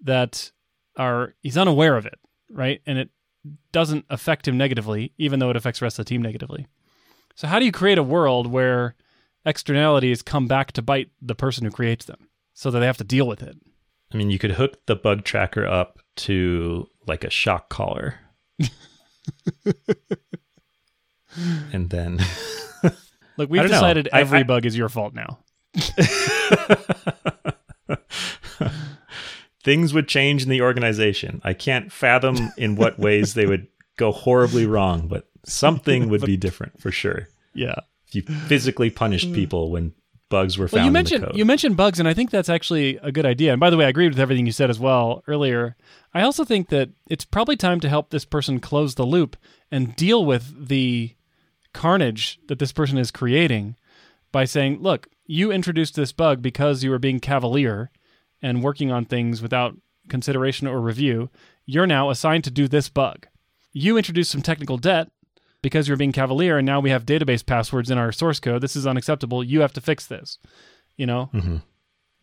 that 0.00 0.50
are 0.96 1.34
he's 1.42 1.56
unaware 1.56 1.96
of 1.96 2.06
it, 2.06 2.18
right? 2.50 2.80
And 2.86 2.98
it 2.98 3.10
doesn't 3.72 4.04
affect 4.10 4.48
him 4.48 4.58
negatively, 4.58 5.12
even 5.18 5.38
though 5.38 5.50
it 5.50 5.56
affects 5.56 5.80
the 5.80 5.86
rest 5.86 5.98
of 5.98 6.04
the 6.04 6.08
team 6.08 6.22
negatively. 6.22 6.66
So 7.34 7.46
how 7.46 7.58
do 7.58 7.64
you 7.64 7.72
create 7.72 7.98
a 7.98 8.02
world 8.02 8.48
where 8.48 8.96
externalities 9.46 10.22
come 10.22 10.48
back 10.48 10.72
to 10.72 10.82
bite 10.82 11.10
the 11.22 11.36
person 11.36 11.64
who 11.64 11.70
creates 11.70 12.04
them 12.04 12.28
so 12.52 12.70
that 12.70 12.80
they 12.80 12.86
have 12.86 12.96
to 12.98 13.04
deal 13.04 13.28
with 13.28 13.42
it? 13.42 13.56
I 14.12 14.16
mean, 14.16 14.30
you 14.30 14.38
could 14.38 14.52
hook 14.52 14.78
the 14.86 14.96
bug 14.96 15.24
tracker 15.24 15.66
up 15.66 15.98
to 16.16 16.88
like 17.06 17.24
a 17.24 17.30
shock 17.30 17.68
collar. 17.68 18.14
and 21.72 21.90
then 21.90 22.18
Look, 23.36 23.50
we've 23.50 23.60
don't 23.62 23.70
know. 23.70 23.76
decided 23.76 24.08
I- 24.12 24.20
every 24.20 24.40
I- 24.40 24.44
bug 24.44 24.66
is 24.66 24.76
your 24.76 24.88
fault 24.88 25.14
now. 25.14 25.38
things 29.62 29.92
would 29.92 30.08
change 30.08 30.42
in 30.42 30.48
the 30.48 30.62
organization. 30.62 31.40
I 31.44 31.52
can't 31.52 31.92
fathom 31.92 32.50
in 32.56 32.74
what 32.76 32.98
ways 32.98 33.34
they 33.34 33.44
would 33.46 33.66
go 33.98 34.12
horribly 34.12 34.64
wrong, 34.66 35.08
but 35.08 35.28
something 35.44 36.08
would 36.08 36.22
be 36.22 36.38
different 36.38 36.80
for 36.80 36.90
sure. 36.90 37.28
Yeah. 37.54 37.74
If 38.06 38.14
you 38.14 38.22
physically 38.22 38.88
punished 38.88 39.28
mm. 39.28 39.34
people 39.34 39.70
when 39.70 39.92
bugs 40.28 40.58
were 40.58 40.68
found 40.68 40.78
Well, 40.78 40.84
you 40.86 40.92
mentioned 40.92 41.26
you 41.34 41.44
mentioned 41.44 41.76
bugs, 41.76 41.98
and 41.98 42.08
I 42.08 42.14
think 42.14 42.30
that's 42.30 42.48
actually 42.48 42.96
a 43.02 43.12
good 43.12 43.26
idea. 43.26 43.52
And 43.52 43.60
by 43.60 43.70
the 43.70 43.76
way, 43.76 43.86
I 43.86 43.88
agreed 43.88 44.10
with 44.10 44.20
everything 44.20 44.46
you 44.46 44.52
said 44.52 44.70
as 44.70 44.78
well 44.78 45.22
earlier. 45.26 45.76
I 46.14 46.22
also 46.22 46.44
think 46.44 46.68
that 46.68 46.90
it's 47.08 47.24
probably 47.24 47.56
time 47.56 47.80
to 47.80 47.88
help 47.88 48.10
this 48.10 48.24
person 48.24 48.60
close 48.60 48.94
the 48.94 49.06
loop 49.06 49.36
and 49.70 49.96
deal 49.96 50.24
with 50.24 50.68
the 50.68 51.14
carnage 51.72 52.38
that 52.48 52.58
this 52.58 52.72
person 52.72 52.98
is 52.98 53.10
creating 53.10 53.76
by 54.32 54.44
saying, 54.44 54.80
"Look, 54.80 55.08
you 55.26 55.52
introduced 55.52 55.94
this 55.94 56.12
bug 56.12 56.42
because 56.42 56.82
you 56.82 56.90
were 56.90 56.98
being 56.98 57.20
cavalier 57.20 57.90
and 58.40 58.62
working 58.62 58.90
on 58.90 59.04
things 59.04 59.42
without 59.42 59.76
consideration 60.08 60.66
or 60.66 60.80
review. 60.80 61.30
You're 61.66 61.86
now 61.86 62.10
assigned 62.10 62.44
to 62.44 62.50
do 62.50 62.68
this 62.68 62.88
bug. 62.88 63.26
You 63.72 63.96
introduced 63.96 64.30
some 64.30 64.42
technical 64.42 64.78
debt." 64.78 65.10
Because 65.62 65.88
you're 65.88 65.96
being 65.96 66.12
cavalier, 66.12 66.58
and 66.58 66.66
now 66.66 66.78
we 66.80 66.90
have 66.90 67.04
database 67.04 67.44
passwords 67.44 67.90
in 67.90 67.98
our 67.98 68.12
source 68.12 68.38
code. 68.38 68.60
This 68.62 68.76
is 68.76 68.86
unacceptable. 68.86 69.42
You 69.42 69.60
have 69.60 69.72
to 69.72 69.80
fix 69.80 70.06
this. 70.06 70.38
You 70.96 71.06
know, 71.06 71.30
Mhm. 71.34 71.62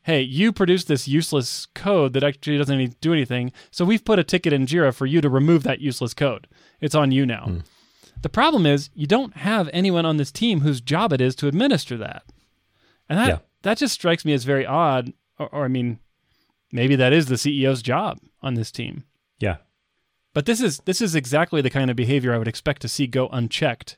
hey, 0.03 0.21
you 0.21 0.51
produced 0.53 0.87
this 0.87 1.07
useless 1.07 1.65
code 1.73 2.13
that 2.13 2.23
actually 2.23 2.57
doesn't 2.57 3.01
do 3.01 3.11
anything. 3.13 3.51
So 3.71 3.83
we've 3.83 4.05
put 4.05 4.19
a 4.19 4.23
ticket 4.23 4.53
in 4.53 4.65
Jira 4.65 4.93
for 4.93 5.05
you 5.05 5.19
to 5.21 5.29
remove 5.29 5.63
that 5.63 5.81
useless 5.81 6.13
code. 6.13 6.47
It's 6.79 6.95
on 6.95 7.11
you 7.11 7.25
now. 7.25 7.61
The 8.21 8.29
problem 8.29 8.65
is 8.65 8.89
you 8.93 9.05
don't 9.07 9.35
have 9.37 9.69
anyone 9.73 10.05
on 10.05 10.17
this 10.17 10.31
team 10.31 10.61
whose 10.61 10.79
job 10.81 11.11
it 11.13 11.21
is 11.21 11.35
to 11.35 11.47
administer 11.47 11.97
that. 11.97 12.23
And 13.09 13.19
that 13.19 13.27
Yeah. 13.27 13.37
that 13.63 13.77
just 13.77 13.93
strikes 13.93 14.23
me 14.25 14.33
as 14.33 14.43
very 14.45 14.65
odd 14.65 15.11
or, 15.37 15.47
or 15.53 15.65
I 15.65 15.67
mean 15.67 15.99
maybe 16.71 16.95
that 16.95 17.13
is 17.13 17.25
the 17.27 17.37
CEO's 17.37 17.81
job 17.81 18.19
on 18.41 18.53
this 18.55 18.71
team. 18.71 19.03
Yeah. 19.39 19.57
But 20.35 20.45
this 20.45 20.61
is 20.61 20.79
this 20.85 21.01
is 21.01 21.15
exactly 21.15 21.61
the 21.61 21.69
kind 21.71 21.89
of 21.89 21.95
behavior 21.95 22.31
I 22.35 22.37
would 22.37 22.47
expect 22.47 22.83
to 22.83 22.87
see 22.87 23.07
go 23.07 23.27
unchecked 23.29 23.97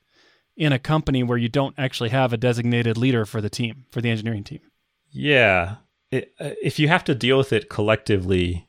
in 0.56 0.72
a 0.72 0.80
company 0.80 1.24
where 1.24 1.38
you 1.38 1.50
don't 1.50 1.76
actually 1.78 2.10
have 2.10 2.32
a 2.32 2.38
designated 2.38 2.96
leader 2.98 3.26
for 3.26 3.42
the 3.42 3.50
team, 3.50 3.86
for 3.92 4.00
the 4.02 4.10
engineering 4.10 4.44
team. 4.46 4.60
Yeah. 5.12 5.78
It, 6.12 6.32
uh, 6.40 6.52
if 6.64 6.80
you 6.80 6.88
have 6.88 7.04
to 7.06 7.16
deal 7.16 7.38
with 7.38 7.52
it 7.52 7.70
collectively, 7.70 8.68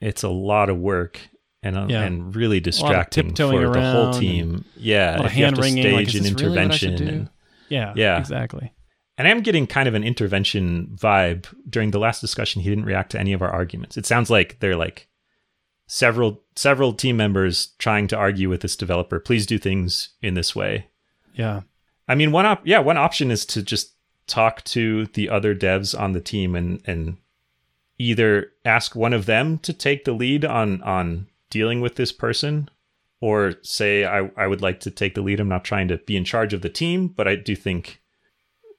it's 0.00 0.22
a 0.22 0.28
lot 0.28 0.68
of 0.68 0.76
work 0.78 1.20
and 1.62 1.76
uh, 1.76 1.86
Yeah. 1.88 2.02
and 2.02 2.34
really 2.34 2.60
distracting 2.60 3.34
for 3.34 3.70
the 3.72 3.92
whole 3.92 4.12
team. 4.12 4.64
Yeah. 4.76 5.12
a 5.12 5.18
lot 5.18 5.26
of 5.26 5.32
if 5.32 5.38
you 5.38 5.44
have 5.44 5.54
to 5.54 5.60
like, 5.60 5.70
stage 5.72 6.14
is 6.16 6.26
an 6.26 6.32
this 6.34 6.42
really 6.42 6.58
what 6.58 6.70
I 6.72 6.76
should 6.76 6.90
intervention. 6.90 7.06
do? 7.06 7.20
and- 7.20 7.30
Yeah. 7.68 7.92
Yeah. 7.96 8.18
Exactly. 8.18 8.72
And 9.16 9.28
I'm 9.28 9.42
getting 9.42 9.66
kind 9.66 9.86
of 9.88 9.94
an 9.94 10.02
intervention 10.02 10.96
vibe 11.00 11.46
during 11.68 11.90
the 11.92 11.98
last 11.98 12.20
discussion. 12.20 12.62
He 12.62 12.68
didn't 12.70 12.84
react 12.86 13.12
to 13.12 13.20
any 13.20 13.32
of 13.32 13.42
our 13.42 13.50
arguments. 13.50 13.96
It 13.96 14.06
sounds 14.06 14.28
like 14.30 14.58
they're 14.60 14.76
like 14.76 15.06
several 15.92 16.40
several 16.54 16.92
team 16.92 17.16
members 17.16 17.70
trying 17.78 18.06
to 18.06 18.16
argue 18.16 18.48
with 18.48 18.60
this 18.60 18.76
developer. 18.76 19.18
Please 19.18 19.44
do 19.44 19.58
things 19.58 20.10
in 20.22 20.34
this 20.34 20.54
way. 20.54 20.86
Yeah. 21.34 21.62
I 22.06 22.14
mean, 22.14 22.30
one 22.30 22.46
op- 22.46 22.64
yeah, 22.64 22.78
one 22.78 22.96
option 22.96 23.32
is 23.32 23.44
to 23.46 23.60
just 23.60 23.94
talk 24.28 24.62
to 24.62 25.06
the 25.06 25.28
other 25.28 25.52
devs 25.52 25.98
on 25.98 26.12
the 26.12 26.20
team 26.20 26.54
and 26.54 26.80
and 26.86 27.16
either 27.98 28.52
ask 28.64 28.94
one 28.94 29.12
of 29.12 29.26
them 29.26 29.58
to 29.58 29.72
take 29.72 30.04
the 30.04 30.12
lead 30.12 30.44
on 30.44 30.80
on 30.82 31.26
dealing 31.50 31.80
with 31.80 31.96
this 31.96 32.12
person 32.12 32.70
or 33.20 33.54
say 33.62 34.04
I, 34.04 34.30
I 34.36 34.46
would 34.46 34.62
like 34.62 34.78
to 34.80 34.92
take 34.92 35.16
the 35.16 35.22
lead. 35.22 35.40
I'm 35.40 35.48
not 35.48 35.64
trying 35.64 35.88
to 35.88 35.98
be 35.98 36.16
in 36.16 36.24
charge 36.24 36.54
of 36.54 36.62
the 36.62 36.68
team, 36.68 37.08
but 37.08 37.26
I 37.26 37.34
do 37.34 37.56
think 37.56 38.00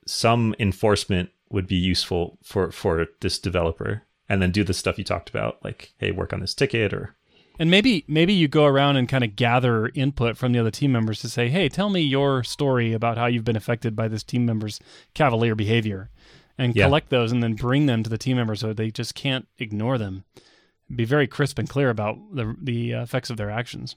some 0.07 0.55
enforcement 0.59 1.29
would 1.49 1.67
be 1.67 1.75
useful 1.75 2.39
for 2.41 2.71
for 2.71 3.07
this 3.19 3.37
developer 3.37 4.03
and 4.31 4.41
then 4.41 4.51
do 4.51 4.63
the 4.63 4.73
stuff 4.73 4.97
you 4.97 5.03
talked 5.03 5.29
about 5.29 5.63
like 5.63 5.93
hey 5.97 6.11
work 6.11 6.31
on 6.31 6.39
this 6.39 6.53
ticket 6.53 6.93
or 6.93 7.13
And 7.59 7.69
maybe 7.69 8.05
maybe 8.07 8.33
you 8.33 8.47
go 8.47 8.65
around 8.65 8.95
and 8.95 9.09
kind 9.09 9.23
of 9.25 9.35
gather 9.35 9.89
input 9.93 10.37
from 10.37 10.53
the 10.53 10.59
other 10.59 10.71
team 10.71 10.91
members 10.93 11.19
to 11.19 11.29
say, 11.29 11.49
"Hey, 11.49 11.67
tell 11.69 11.89
me 11.89 11.99
your 12.01 12.43
story 12.43 12.93
about 12.93 13.17
how 13.17 13.25
you've 13.27 13.43
been 13.43 13.57
affected 13.57 13.93
by 13.95 14.07
this 14.07 14.23
team 14.23 14.45
member's 14.45 14.79
cavalier 15.13 15.53
behavior." 15.53 16.09
And 16.57 16.75
Yeah. 16.75 16.85
collect 16.85 17.09
those 17.09 17.31
and 17.31 17.43
then 17.43 17.55
bring 17.55 17.87
them 17.87 18.03
to 18.03 18.09
the 18.09 18.17
team 18.17 18.37
members 18.37 18.59
so 18.61 18.71
they 18.73 18.89
just 18.91 19.15
can't 19.15 19.47
ignore 19.57 19.97
them. 19.97 20.23
Be 20.95 21.05
very 21.05 21.27
crisp 21.27 21.59
and 21.59 21.67
clear 21.69 21.89
about 21.89 22.17
the 22.33 22.55
the 22.61 22.93
uh, 22.95 23.03
effects 23.03 23.29
of 23.29 23.37
their 23.37 23.49
actions. 23.51 23.95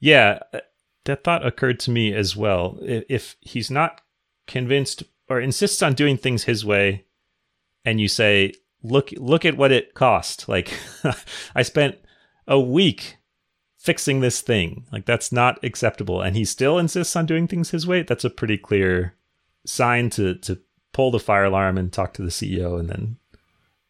Yeah, 0.00 0.38
uh, 0.54 0.60
that 1.04 1.22
thought 1.24 1.44
occurred 1.46 1.80
to 1.80 1.90
me 1.90 2.14
as 2.14 2.34
well. 2.34 2.78
If 2.82 3.36
he's 3.40 3.70
not 3.70 4.00
convinced 4.46 5.02
or 5.28 5.40
insists 5.40 5.82
on 5.82 5.94
doing 5.94 6.16
things 6.16 6.44
his 6.44 6.64
way, 6.64 7.04
and 7.84 8.00
you 8.00 8.08
say, 8.08 8.52
"Look, 8.82 9.10
look 9.16 9.44
at 9.44 9.56
what 9.56 9.72
it 9.72 9.94
cost," 9.94 10.48
like 10.48 10.72
I 11.54 11.62
spent 11.62 11.98
a 12.46 12.58
week 12.58 13.16
fixing 13.78 14.20
this 14.20 14.40
thing, 14.42 14.86
like 14.92 15.06
that's 15.06 15.32
not 15.32 15.62
acceptable, 15.64 16.20
and 16.20 16.36
he 16.36 16.44
still 16.44 16.78
insists 16.78 17.16
on 17.16 17.26
doing 17.26 17.48
things 17.48 17.70
his 17.70 17.86
way. 17.86 18.02
That's 18.02 18.24
a 18.24 18.30
pretty 18.30 18.58
clear 18.58 19.14
sign 19.66 20.10
to 20.10 20.34
to 20.36 20.60
pull 20.92 21.10
the 21.10 21.20
fire 21.20 21.44
alarm 21.44 21.78
and 21.78 21.92
talk 21.92 22.14
to 22.14 22.22
the 22.22 22.28
CEO, 22.28 22.78
and 22.78 22.88
then 22.88 23.16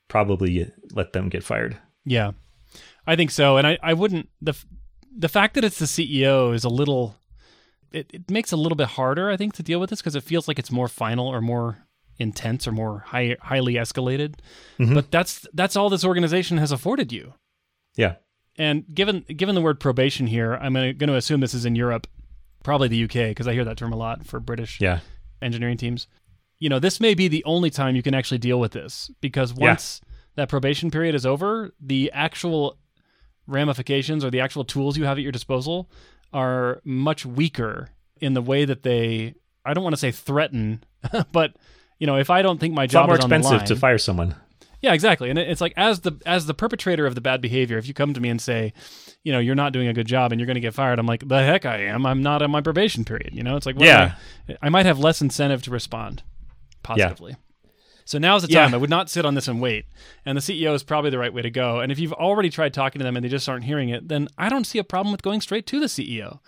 probably 0.08 0.70
let 0.92 1.12
them 1.12 1.28
get 1.28 1.44
fired. 1.44 1.76
Yeah, 2.04 2.32
I 3.06 3.16
think 3.16 3.30
so. 3.30 3.56
And 3.56 3.66
I, 3.66 3.78
I 3.82 3.94
wouldn't 3.94 4.28
the 4.40 4.54
the 5.16 5.28
fact 5.28 5.54
that 5.54 5.64
it's 5.64 5.78
the 5.78 5.86
CEO 5.86 6.54
is 6.54 6.64
a 6.64 6.68
little 6.68 7.16
it, 7.92 8.10
it 8.12 8.30
makes 8.30 8.52
it 8.52 8.56
a 8.56 8.60
little 8.60 8.76
bit 8.76 8.88
harder, 8.88 9.30
I 9.30 9.36
think, 9.36 9.54
to 9.54 9.62
deal 9.62 9.80
with 9.80 9.90
this 9.90 10.00
because 10.00 10.14
it 10.14 10.22
feels 10.22 10.48
like 10.48 10.58
it's 10.58 10.70
more 10.70 10.88
final 10.88 11.26
or 11.26 11.40
more 11.40 11.78
intense 12.20 12.68
or 12.68 12.72
more 12.72 13.00
high, 13.06 13.36
highly 13.40 13.74
escalated. 13.74 14.34
Mhm. 14.78 14.94
But 14.94 15.10
that's 15.10 15.46
that's 15.54 15.74
all 15.74 15.88
this 15.90 16.04
organization 16.04 16.58
has 16.58 16.70
afforded 16.70 17.12
you. 17.12 17.34
Yeah, 17.96 18.16
And 18.56 18.84
given 18.94 19.24
given 19.36 19.54
the 19.56 19.60
word 19.60 19.80
probation 19.80 20.26
here, 20.28 20.54
I'm 20.54 20.74
going 20.74 20.96
to 20.98 21.16
assume 21.16 21.40
this 21.40 21.54
is 21.54 21.64
in 21.64 21.74
Europe, 21.74 22.06
probably 22.62 22.86
the 22.88 23.02
UK, 23.04 23.30
because 23.30 23.48
I 23.48 23.52
hear 23.54 23.64
that 23.64 23.76
term 23.78 23.92
a 23.92 23.96
lot 23.96 24.24
for 24.26 24.38
British 24.38 24.80
yeah, 24.80 25.00
engineering 25.42 25.76
teams. 25.76 26.06
You 26.58 26.68
know, 26.68 26.78
this 26.78 27.00
may 27.00 27.14
be 27.14 27.26
the 27.26 27.42
only 27.44 27.70
time 27.70 27.96
you 27.96 28.02
can 28.02 28.14
actually 28.14 28.38
deal 28.38 28.60
with 28.60 28.72
this 28.72 29.10
because 29.20 29.52
Yeah. 29.56 29.68
once 29.70 30.00
that 30.36 30.48
probation 30.48 30.90
period 30.90 31.14
is 31.14 31.26
over, 31.26 31.72
the 31.80 32.10
actual 32.12 32.78
ramifications 33.46 34.24
or 34.24 34.30
the 34.30 34.40
actual 34.40 34.64
tools 34.64 34.96
you 34.96 35.04
have 35.04 35.18
at 35.18 35.22
your 35.22 35.32
disposal 35.32 35.90
are 36.32 36.80
much 36.84 37.26
weaker 37.26 37.88
in 38.20 38.34
the 38.34 38.42
way 38.42 38.64
that 38.64 38.82
they 38.82 39.34
I 39.64 39.74
don't 39.74 39.84
want 39.84 39.94
to 39.94 40.00
say 40.00 40.10
threaten, 40.10 40.84
but 41.32 41.54
you 42.00 42.06
know, 42.08 42.16
if 42.16 42.28
I 42.30 42.42
don't 42.42 42.58
think 42.58 42.74
my 42.74 42.84
it's 42.84 42.92
job 42.92 43.06
more 43.06 43.14
is 43.14 43.20
the 43.20 43.26
expensive 43.26 43.58
line, 43.58 43.66
to 43.66 43.76
fire 43.76 43.98
someone. 43.98 44.34
yeah, 44.82 44.92
exactly. 44.94 45.30
And 45.30 45.38
it's 45.38 45.60
like 45.60 45.74
as 45.76 46.00
the 46.00 46.20
as 46.26 46.46
the 46.46 46.54
perpetrator 46.54 47.06
of 47.06 47.14
the 47.14 47.20
bad 47.20 47.40
behavior, 47.40 47.78
if 47.78 47.86
you 47.86 47.94
come 47.94 48.12
to 48.14 48.20
me 48.20 48.28
and 48.30 48.40
say, 48.40 48.72
you 49.22 49.32
know, 49.32 49.38
you're 49.38 49.54
not 49.54 49.72
doing 49.72 49.86
a 49.86 49.92
good 49.92 50.06
job 50.08 50.32
and 50.32 50.40
you're 50.40 50.46
going 50.46 50.54
to 50.56 50.60
get 50.60 50.74
fired, 50.74 50.98
I'm 50.98 51.06
like, 51.06 51.28
the 51.28 51.42
heck 51.44 51.64
I 51.66 51.76
am. 51.82 52.06
I'm 52.06 52.22
not 52.22 52.42
on 52.42 52.50
my 52.50 52.60
probation 52.62 53.04
period. 53.04 53.34
You 53.34 53.42
know, 53.44 53.56
it's 53.56 53.66
like, 53.66 53.76
am 53.76 53.82
Yeah. 53.82 54.14
I, 54.48 54.56
I 54.62 54.68
might 54.70 54.86
have 54.86 54.98
less 54.98 55.20
incentive 55.20 55.62
to 55.62 55.70
respond 55.70 56.22
positively. 56.82 57.36
So 58.06 58.18
now's 58.18 58.42
the 58.42 58.48
Yeah. 58.50 58.64
time. 58.64 58.74
I 58.74 58.78
would 58.78 58.90
not 58.90 59.08
sit 59.10 59.24
on 59.24 59.34
this 59.34 59.46
and 59.46 59.60
wait. 59.60 59.84
And 60.24 60.36
the 60.36 60.40
CEO 60.42 60.74
is 60.74 60.82
probably 60.82 61.10
the 61.10 61.18
right 61.18 61.32
way 61.32 61.42
to 61.42 61.50
go. 61.50 61.78
And 61.80 61.92
if 61.92 61.98
you've 62.00 62.14
already 62.14 62.48
tried 62.50 62.74
talking 62.74 62.98
to 62.98 63.04
them 63.04 63.14
and 63.16 63.24
they 63.24 63.28
just 63.28 63.48
aren't 63.48 63.64
hearing 63.64 63.90
it, 63.90 64.08
then 64.08 64.26
I 64.38 64.48
don't 64.48 64.64
see 64.66 64.78
a 64.78 64.84
problem 64.84 65.12
with 65.12 65.22
going 65.22 65.40
straight 65.42 65.66
to 65.68 65.78
the 65.78 65.86
CEO. 65.86 66.40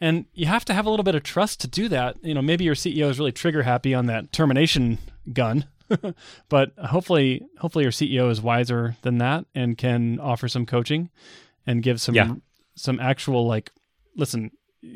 And 0.00 0.26
you 0.32 0.46
have 0.46 0.64
to 0.66 0.74
have 0.74 0.86
a 0.86 0.90
little 0.90 1.04
bit 1.04 1.14
of 1.16 1.22
trust 1.24 1.60
to 1.60 1.66
do 1.68 1.88
that. 1.88 2.16
You 2.22 2.34
know, 2.34 2.42
maybe 2.42 2.64
your 2.64 2.74
CEO 2.76 3.08
is 3.10 3.18
really 3.18 3.32
trigger 3.32 3.62
happy 3.64 3.94
on 3.94 4.06
that 4.06 4.32
termination 4.32 4.98
gun, 5.32 5.64
but 6.48 6.72
hopefully, 6.78 7.44
hopefully 7.58 7.82
your 7.84 7.92
CEO 7.92 8.30
is 8.30 8.40
wiser 8.40 8.96
than 9.02 9.18
that 9.18 9.46
and 9.54 9.76
can 9.76 10.20
offer 10.20 10.46
some 10.48 10.66
coaching 10.66 11.10
and 11.66 11.82
give 11.82 12.00
some 12.00 12.14
Yeah. 12.14 12.34
some 12.76 13.00
actual 13.00 13.46
like, 13.46 13.72
listen, 14.16 14.52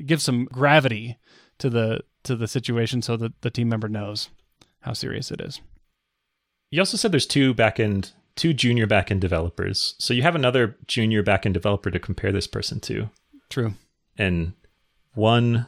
give 0.06 0.22
some 0.22 0.44
gravity 0.44 1.18
to 1.58 1.68
the 1.68 2.00
to 2.24 2.36
the 2.36 2.46
situation 2.46 3.02
so 3.02 3.16
that 3.16 3.40
the 3.42 3.50
team 3.50 3.68
member 3.68 3.88
knows 3.88 4.28
how 4.82 4.92
serious 4.92 5.32
it 5.32 5.40
is. 5.40 5.60
You 6.70 6.80
also 6.80 6.96
said 6.96 7.10
there's 7.12 7.26
two 7.26 7.52
backend, 7.52 8.12
two 8.36 8.52
junior 8.54 8.86
backend 8.86 9.18
developers. 9.20 9.96
So 9.98 10.14
you 10.14 10.22
have 10.22 10.36
another 10.36 10.76
junior 10.86 11.24
backend 11.24 11.52
developer 11.54 11.90
to 11.90 11.98
compare 11.98 12.30
this 12.30 12.46
person 12.46 12.78
to. 12.80 13.10
True. 13.50 13.74
And 14.16 14.52
one 15.14 15.66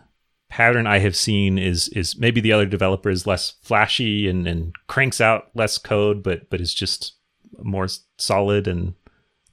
pattern 0.48 0.86
I 0.86 0.98
have 0.98 1.16
seen 1.16 1.58
is 1.58 1.88
is 1.88 2.16
maybe 2.16 2.40
the 2.40 2.52
other 2.52 2.66
developer 2.66 3.10
is 3.10 3.26
less 3.26 3.54
flashy 3.62 4.28
and, 4.28 4.46
and 4.46 4.74
cranks 4.86 5.20
out 5.20 5.50
less 5.54 5.78
code, 5.78 6.22
but 6.22 6.48
but 6.50 6.60
is 6.60 6.72
just 6.74 7.14
more 7.62 7.88
solid 8.18 8.68
and 8.68 8.94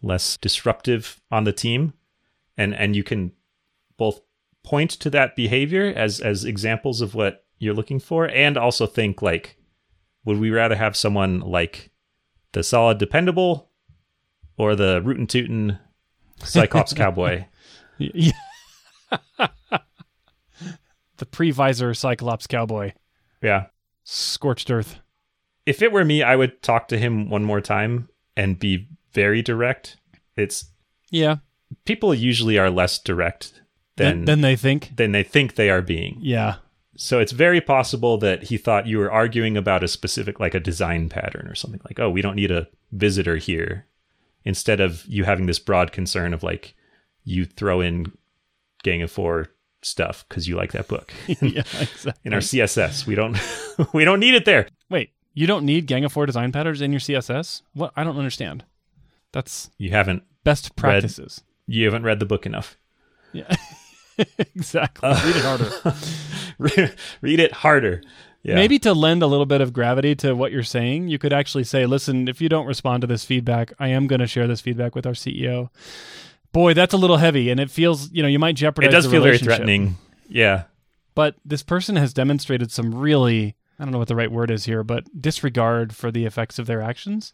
less 0.02 0.38
disruptive 0.38 1.22
on 1.32 1.44
the 1.44 1.54
team. 1.54 1.94
And 2.58 2.76
and 2.76 2.96
you 2.96 3.04
can 3.04 3.32
both 3.98 4.22
point 4.64 4.92
to 4.92 5.10
that 5.10 5.36
behavior 5.36 5.92
as 5.96 6.20
as 6.20 6.46
examples 6.46 7.02
of 7.02 7.16
what 7.16 7.46
you're 7.58 7.74
looking 7.74 8.00
for, 8.00 8.28
and 8.28 8.58
also 8.58 8.86
think 8.86 9.22
like, 9.22 9.58
would 10.26 10.40
we 10.40 10.52
rather 10.52 10.76
have 10.76 10.96
someone 10.96 11.40
like 11.40 11.92
the 12.52 12.64
solid 12.64 12.98
dependable 12.98 13.70
or 14.58 14.76
the 14.76 15.02
rootin' 15.04 15.28
tootin' 15.28 15.80
Cyclops 16.44 16.94
cowboy? 17.02 17.46
Yeah. 17.98 18.34
the 21.22 21.26
pre-visor 21.28 21.94
Cyclops 21.94 22.48
cowboy, 22.48 22.94
Yeah. 23.44 23.68
scorched 24.04 24.70
earth. 24.72 25.00
if 25.68 25.82
it 25.84 25.92
were 25.92 26.04
me, 26.04 26.24
I 26.24 26.36
would 26.36 26.62
talk 26.64 26.88
to 26.88 26.98
him 26.98 27.30
one 27.30 27.44
more 27.44 27.62
time 27.62 28.10
and 28.36 28.58
be 28.60 28.88
very 29.14 29.44
direct. 29.44 29.96
It's 30.36 30.72
Yeah. 31.12 31.38
people 31.86 32.14
usually 32.16 32.58
are 32.58 32.72
less 32.72 32.98
direct 32.98 33.62
Then 33.98 34.26
than 34.26 34.42
they 34.42 34.56
think. 34.56 34.96
than 34.98 35.12
they 35.12 35.22
think 35.24 35.54
they 35.56 35.70
are 35.70 35.84
being. 35.84 36.18
Yeah. 36.20 36.56
So 36.98 37.20
it's 37.20 37.32
very 37.32 37.62
possible 37.62 38.18
that 38.18 38.44
he 38.46 38.58
thought 38.58 38.88
you 38.88 38.98
were 38.98 39.12
arguing 39.12 39.56
about 39.56 39.84
a 39.84 39.88
specific, 39.88 40.40
like 40.40 40.56
a 40.56 40.60
design 40.60 41.08
pattern 41.10 41.48
or 41.48 41.54
something 41.56 41.80
like, 41.86 42.00
oh, 42.00 42.10
we 42.10 42.22
don't 42.24 42.36
need 42.36 42.52
a 42.52 42.68
visitor 42.92 43.36
here. 43.38 43.86
Instead 44.44 44.80
of 44.80 45.06
you 45.06 45.24
having 45.26 45.46
this 45.46 45.60
broad 45.60 45.92
concern 45.92 46.34
of 46.34 46.42
like, 46.42 46.74
you 47.24 47.46
throw 47.46 47.82
in 47.82 48.12
Gang 48.84 49.04
of 49.04 49.12
Four 49.12 49.50
stuff 49.82 50.26
because 50.28 50.48
you 50.48 50.56
like 50.56 50.72
that 50.74 50.88
book. 50.88 51.14
yeah, 51.28 51.64
exactly. 51.80 52.14
in 52.24 52.34
our 52.34 52.40
CSS, 52.40 53.06
we 53.06 53.16
don't 53.16 53.38
we 53.94 54.06
don't 54.06 54.20
need 54.20 54.36
it 54.36 54.46
there. 54.46 54.68
Wait, 54.90 55.12
you 55.34 55.48
don't 55.48 55.66
need 55.66 55.88
Gang 55.88 56.04
of 56.06 56.12
Four 56.14 56.26
design 56.26 56.52
patterns 56.52 56.82
in 56.82 56.92
your 56.92 57.00
CSS? 57.00 57.62
What? 57.74 57.92
I 57.96 58.04
don't 58.04 58.18
understand. 58.18 58.64
That's 59.32 59.70
You 59.78 59.92
haven't 59.92 60.24
best 60.44 60.76
practices. 60.76 61.42
you 61.68 61.86
haven't 61.86 62.04
read 62.04 62.20
the 62.20 62.26
book 62.26 62.46
enough. 62.46 62.78
Yeah. 63.34 63.54
exactly. 64.38 65.10
Uh, 65.10 65.26
read 65.26 65.36
it 65.36 65.44
harder. 65.44 65.98
Read- 66.58 66.96
Read 67.22 67.40
it 67.40 67.52
harder. 67.54 68.02
Yeah. 68.44 68.56
Maybe 68.56 68.80
to 68.80 68.94
lend 68.94 69.22
a 69.22 69.28
little 69.28 69.46
bit 69.46 69.62
of 69.62 69.72
gravity 69.72 70.16
to 70.16 70.34
what 70.34 70.52
you're 70.52 70.64
saying, 70.64 71.08
you 71.10 71.20
could 71.20 71.32
actually 71.32 71.64
say, 71.64 71.86
listen, 71.86 72.28
if 72.28 72.42
you 72.42 72.50
don't 72.50 72.66
respond 72.66 73.02
to 73.02 73.08
this 73.08 73.24
feedback, 73.24 73.72
I 73.80 73.90
am 73.90 74.08
going 74.08 74.20
to 74.20 74.26
share 74.28 74.48
this 74.48 74.62
feedback 74.62 74.96
with 74.96 75.06
our 75.06 75.14
CEO. 75.14 75.70
Boy, 76.52 76.74
that's 76.74 76.94
a 76.94 76.98
little 76.98 77.18
heavy 77.18 77.50
and 77.50 77.60
it 77.60 77.72
feels, 77.72 78.12
you 78.12 78.22
know, 78.22 78.28
you 78.28 78.40
might 78.40 78.56
jeopardize. 78.56 78.90
it 78.90 78.92
does 78.92 79.08
feel 79.08 79.24
very 79.24 79.38
threatening. 79.38 79.98
Yeah. 80.28 80.64
But 81.16 81.36
this 81.46 81.64
person 81.64 81.96
has 81.96 82.14
demonstrated 82.14 82.72
some 82.72 82.94
really, 82.94 83.56
I 83.80 83.84
don't 83.84 83.92
know 83.92 83.98
what 83.98 84.08
the 84.08 84.16
right 84.16 84.32
word 84.32 84.52
is 84.52 84.66
here, 84.66 84.84
but 84.84 85.22
disregard 85.22 85.96
for 85.96 86.12
the 86.12 86.26
effects 86.26 86.60
of 86.60 86.68
their 86.68 86.82
actions. 86.82 87.32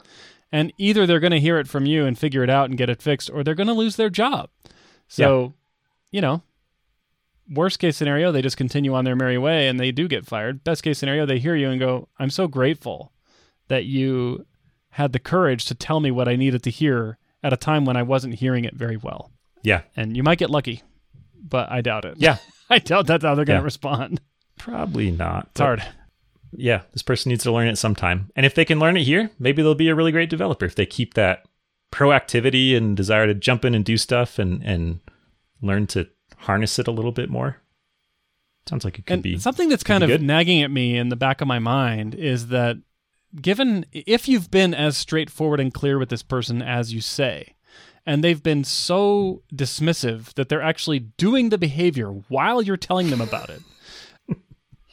And 0.52 0.72
either 0.78 1.06
they're 1.06 1.20
going 1.20 1.32
to 1.32 1.40
hear 1.40 1.60
it 1.60 1.68
from 1.68 1.86
you 1.86 2.06
and 2.06 2.18
figure 2.18 2.44
it 2.44 2.50
out 2.50 2.70
and 2.70 2.78
get 2.78 2.90
it 2.90 3.02
fixed, 3.02 3.30
or 3.30 3.44
they're 3.44 3.54
going 3.56 3.68
to 3.68 3.74
lose 3.74 3.98
their 3.98 4.10
job. 4.10 4.50
So, 5.08 5.54
you 6.12 6.22
know, 6.22 6.42
worst 7.50 7.80
case 7.80 7.98
scenario, 7.98 8.32
they 8.32 8.42
just 8.42 8.58
continue 8.58 8.94
on 8.94 9.06
their 9.06 9.16
merry 9.16 9.38
way 9.38 9.68
and 9.68 9.80
they 9.80 9.92
do 9.92 10.08
get 10.08 10.26
fired. 10.26 10.64
Best 10.64 10.84
case 10.84 10.98
scenario, 11.00 11.26
they 11.26 11.40
hear 11.40 11.56
you 11.56 11.70
and 11.70 11.80
go, 11.80 12.08
I'm 12.18 12.30
so 12.30 12.48
grateful 12.48 13.12
that 13.68 13.86
you 13.86 14.46
had 14.92 15.12
the 15.14 15.20
courage 15.20 15.66
to 15.66 15.76
tell 15.76 16.00
me 16.00 16.12
what 16.12 16.28
I 16.28 16.36
needed 16.36 16.64
to 16.64 16.72
hear 16.72 17.18
at 17.48 17.54
a 17.54 17.58
time 17.58 17.86
when 17.86 17.96
I 17.98 18.04
wasn't 18.04 18.36
hearing 18.36 18.66
it 18.66 18.76
very 18.76 18.98
well. 18.98 19.32
Yeah. 19.64 19.82
And 19.96 20.16
you 20.18 20.22
might 20.24 20.38
get 20.38 20.50
lucky, 20.50 20.84
but 21.42 21.72
I 21.72 21.82
doubt 21.82 22.06
it. 22.06 22.16
Yeah. 22.18 22.38
I 22.70 22.80
doubt 22.80 23.08
that's 23.08 23.24
how 23.24 23.34
they're 23.36 23.46
going 23.46 23.58
to 23.58 23.62
Yeah. 23.62 23.66
respond. 23.66 24.20
Probably 24.60 25.10
not. 25.12 25.48
It's 25.52 25.62
hard. 25.62 25.84
yeah, 26.52 26.82
this 26.92 27.02
person 27.02 27.30
needs 27.30 27.44
to 27.44 27.52
learn 27.52 27.68
it 27.68 27.78
sometime. 27.78 28.30
And 28.36 28.46
if 28.46 28.54
they 28.56 28.66
can 28.66 28.80
learn 28.80 28.98
it 28.98 29.04
here, 29.04 29.32
maybe 29.40 29.62
they'll 29.62 29.76
be 29.76 29.88
a 29.90 29.96
really 29.96 30.12
great 30.12 30.30
developer 30.30 30.66
if 30.66 30.76
they 30.76 30.86
keep 30.86 31.14
that 31.14 31.46
proactivity 31.94 32.76
and 32.76 32.98
desire 32.98 33.26
to 33.28 33.34
jump 33.34 33.64
in 33.66 33.74
and 33.74 33.86
do 33.86 33.96
stuff 33.98 34.38
and 34.40 34.62
and 34.64 35.00
learn 35.62 35.88
to 35.88 36.08
harness 36.40 36.78
it 36.80 36.88
a 36.88 36.92
little 36.92 37.12
bit 37.14 37.30
more. 37.30 37.58
Sounds 38.68 38.84
like 38.84 39.00
it 39.00 39.06
could 39.06 39.14
and 39.14 39.24
be 39.24 39.38
something 39.40 39.70
that's 39.70 39.84
kind 39.84 40.04
of 40.04 40.10
good. 40.10 40.22
nagging 40.22 40.62
at 40.62 40.70
me 40.72 40.98
in 40.98 41.08
the 41.10 41.16
back 41.16 41.40
of 41.42 41.48
my 41.48 41.60
mind 41.60 42.14
is 42.16 42.48
that 42.48 42.78
given 43.42 43.86
if 43.92 44.28
you've 44.28 44.50
been 44.50 44.74
as 44.74 44.98
straightforward 44.98 45.60
and 45.60 45.74
clear 45.74 46.00
with 46.00 46.10
this 46.10 46.24
person 46.24 46.62
as 46.62 46.94
you 46.94 47.02
say 47.02 47.56
and 48.06 48.24
they've 48.24 48.44
been 48.44 48.64
so 48.64 49.42
dismissive 49.54 50.34
that 50.36 50.48
they're 50.48 50.62
actually 50.62 51.00
doing 51.00 51.50
the 51.50 51.58
behavior 51.58 52.10
while 52.30 52.62
you're 52.62 52.78
telling 52.78 53.10
them 53.10 53.22
about 53.22 53.50
it 53.50 53.62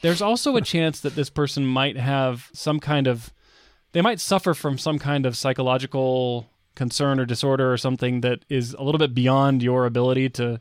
there's 0.01 0.21
also 0.21 0.55
a 0.55 0.61
chance 0.61 0.99
that 0.99 1.15
this 1.15 1.29
person 1.29 1.65
might 1.65 1.97
have 1.97 2.49
some 2.53 2.79
kind 2.79 3.07
of 3.07 3.33
they 3.93 4.01
might 4.01 4.19
suffer 4.19 4.53
from 4.53 4.77
some 4.77 4.99
kind 4.99 5.25
of 5.25 5.37
psychological 5.37 6.49
concern 6.75 7.19
or 7.19 7.25
disorder 7.25 7.71
or 7.71 7.77
something 7.77 8.21
that 8.21 8.43
is 8.49 8.73
a 8.73 8.83
little 8.83 8.99
bit 8.99 9.15
beyond 9.15 9.63
your 9.63 9.85
ability 9.85 10.29
to 10.29 10.59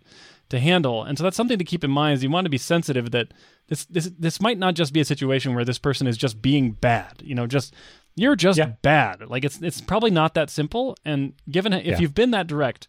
to 0.54 0.60
handle. 0.60 1.02
And 1.04 1.18
so 1.18 1.24
that's 1.24 1.36
something 1.36 1.58
to 1.58 1.64
keep 1.64 1.84
in 1.84 1.90
mind 1.90 2.14
is 2.14 2.22
you 2.22 2.30
want 2.30 2.44
to 2.46 2.50
be 2.50 2.58
sensitive 2.58 3.10
that 3.10 3.32
this 3.68 3.84
this 3.86 4.10
this 4.18 4.40
might 4.40 4.58
not 4.58 4.74
just 4.74 4.92
be 4.92 5.00
a 5.00 5.04
situation 5.04 5.54
where 5.54 5.64
this 5.64 5.78
person 5.78 6.06
is 6.06 6.16
just 6.16 6.40
being 6.40 6.72
bad. 6.72 7.22
You 7.22 7.34
know, 7.34 7.46
just 7.46 7.74
you're 8.16 8.36
just 8.36 8.58
Yeah. 8.58 8.72
bad. 8.82 9.28
Like 9.28 9.44
it's 9.44 9.60
it's 9.60 9.80
probably 9.80 10.10
not 10.10 10.34
that 10.34 10.50
simple 10.50 10.96
and 11.04 11.32
given 11.50 11.72
if 11.72 11.84
Yeah. 11.86 11.98
you've 11.98 12.14
been 12.14 12.30
that 12.32 12.46
direct, 12.46 12.88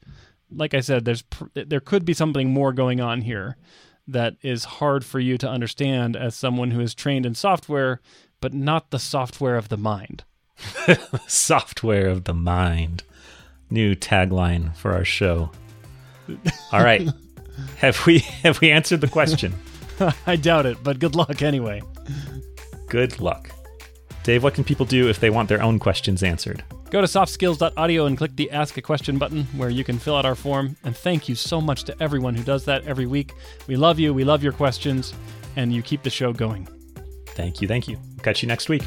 like 0.51 0.73
I 0.73 0.79
said 0.81 1.05
there's 1.05 1.23
pr- 1.23 1.45
there 1.53 1.79
could 1.79 2.05
be 2.05 2.13
something 2.13 2.51
more 2.53 2.71
going 2.73 3.01
on 3.01 3.21
here 3.21 3.57
that 4.07 4.35
is 4.43 4.65
hard 4.65 5.03
for 5.03 5.19
you 5.19 5.37
to 5.39 5.49
understand 5.49 6.15
as 6.15 6.35
someone 6.35 6.71
who 6.71 6.79
is 6.79 6.93
trained 6.93 7.25
in 7.25 7.33
software 7.35 7.99
but 8.41 8.53
not 8.53 8.91
the 8.91 8.99
software 8.99 9.55
of 9.57 9.69
the 9.69 9.77
mind. 9.77 10.23
software 11.27 12.07
of 12.07 12.25
the 12.25 12.33
mind. 12.33 13.03
New 13.71 13.95
tagline 13.95 14.75
for 14.75 14.93
our 14.93 15.05
show. 15.05 15.49
All 16.71 16.83
right. 16.83 17.07
have 17.77 18.05
we 18.05 18.19
have 18.43 18.61
we 18.61 18.71
answered 18.71 19.01
the 19.01 19.07
question? 19.07 19.53
I 20.27 20.35
doubt 20.35 20.65
it, 20.65 20.77
but 20.83 20.99
good 20.99 21.15
luck 21.15 21.41
anyway. 21.41 21.81
Good 22.87 23.19
luck. 23.19 23.49
Dave, 24.23 24.43
what 24.43 24.55
can 24.55 24.63
people 24.63 24.85
do 24.85 25.07
if 25.07 25.19
they 25.19 25.29
want 25.29 25.49
their 25.49 25.61
own 25.61 25.77
questions 25.77 26.23
answered? 26.23 26.63
Go 26.89 27.01
to 27.01 27.07
softskills.audio 27.07 28.05
and 28.05 28.17
click 28.17 28.35
the 28.35 28.49
Ask 28.51 28.77
a 28.77 28.81
Question 28.81 29.17
button 29.17 29.43
where 29.55 29.69
you 29.69 29.83
can 29.83 29.99
fill 29.99 30.15
out 30.15 30.25
our 30.25 30.33
form. 30.33 30.75
And 30.83 30.95
thank 30.95 31.29
you 31.29 31.35
so 31.35 31.61
much 31.61 31.83
to 31.83 32.01
everyone 32.01 32.33
who 32.35 32.43
does 32.43 32.65
that 32.65 32.85
every 32.85 33.05
week. 33.05 33.33
We 33.67 33.75
love 33.75 33.99
you, 33.99 34.13
we 34.13 34.23
love 34.23 34.41
your 34.41 34.53
questions, 34.53 35.13
and 35.55 35.71
you 35.71 35.81
keep 35.81 36.03
the 36.03 36.09
show 36.09 36.33
going. 36.33 36.67
Thank 37.29 37.61
you, 37.61 37.67
thank 37.67 37.87
you. 37.87 37.97
Catch 38.23 38.41
you 38.41 38.47
next 38.47 38.69
week. 38.69 38.83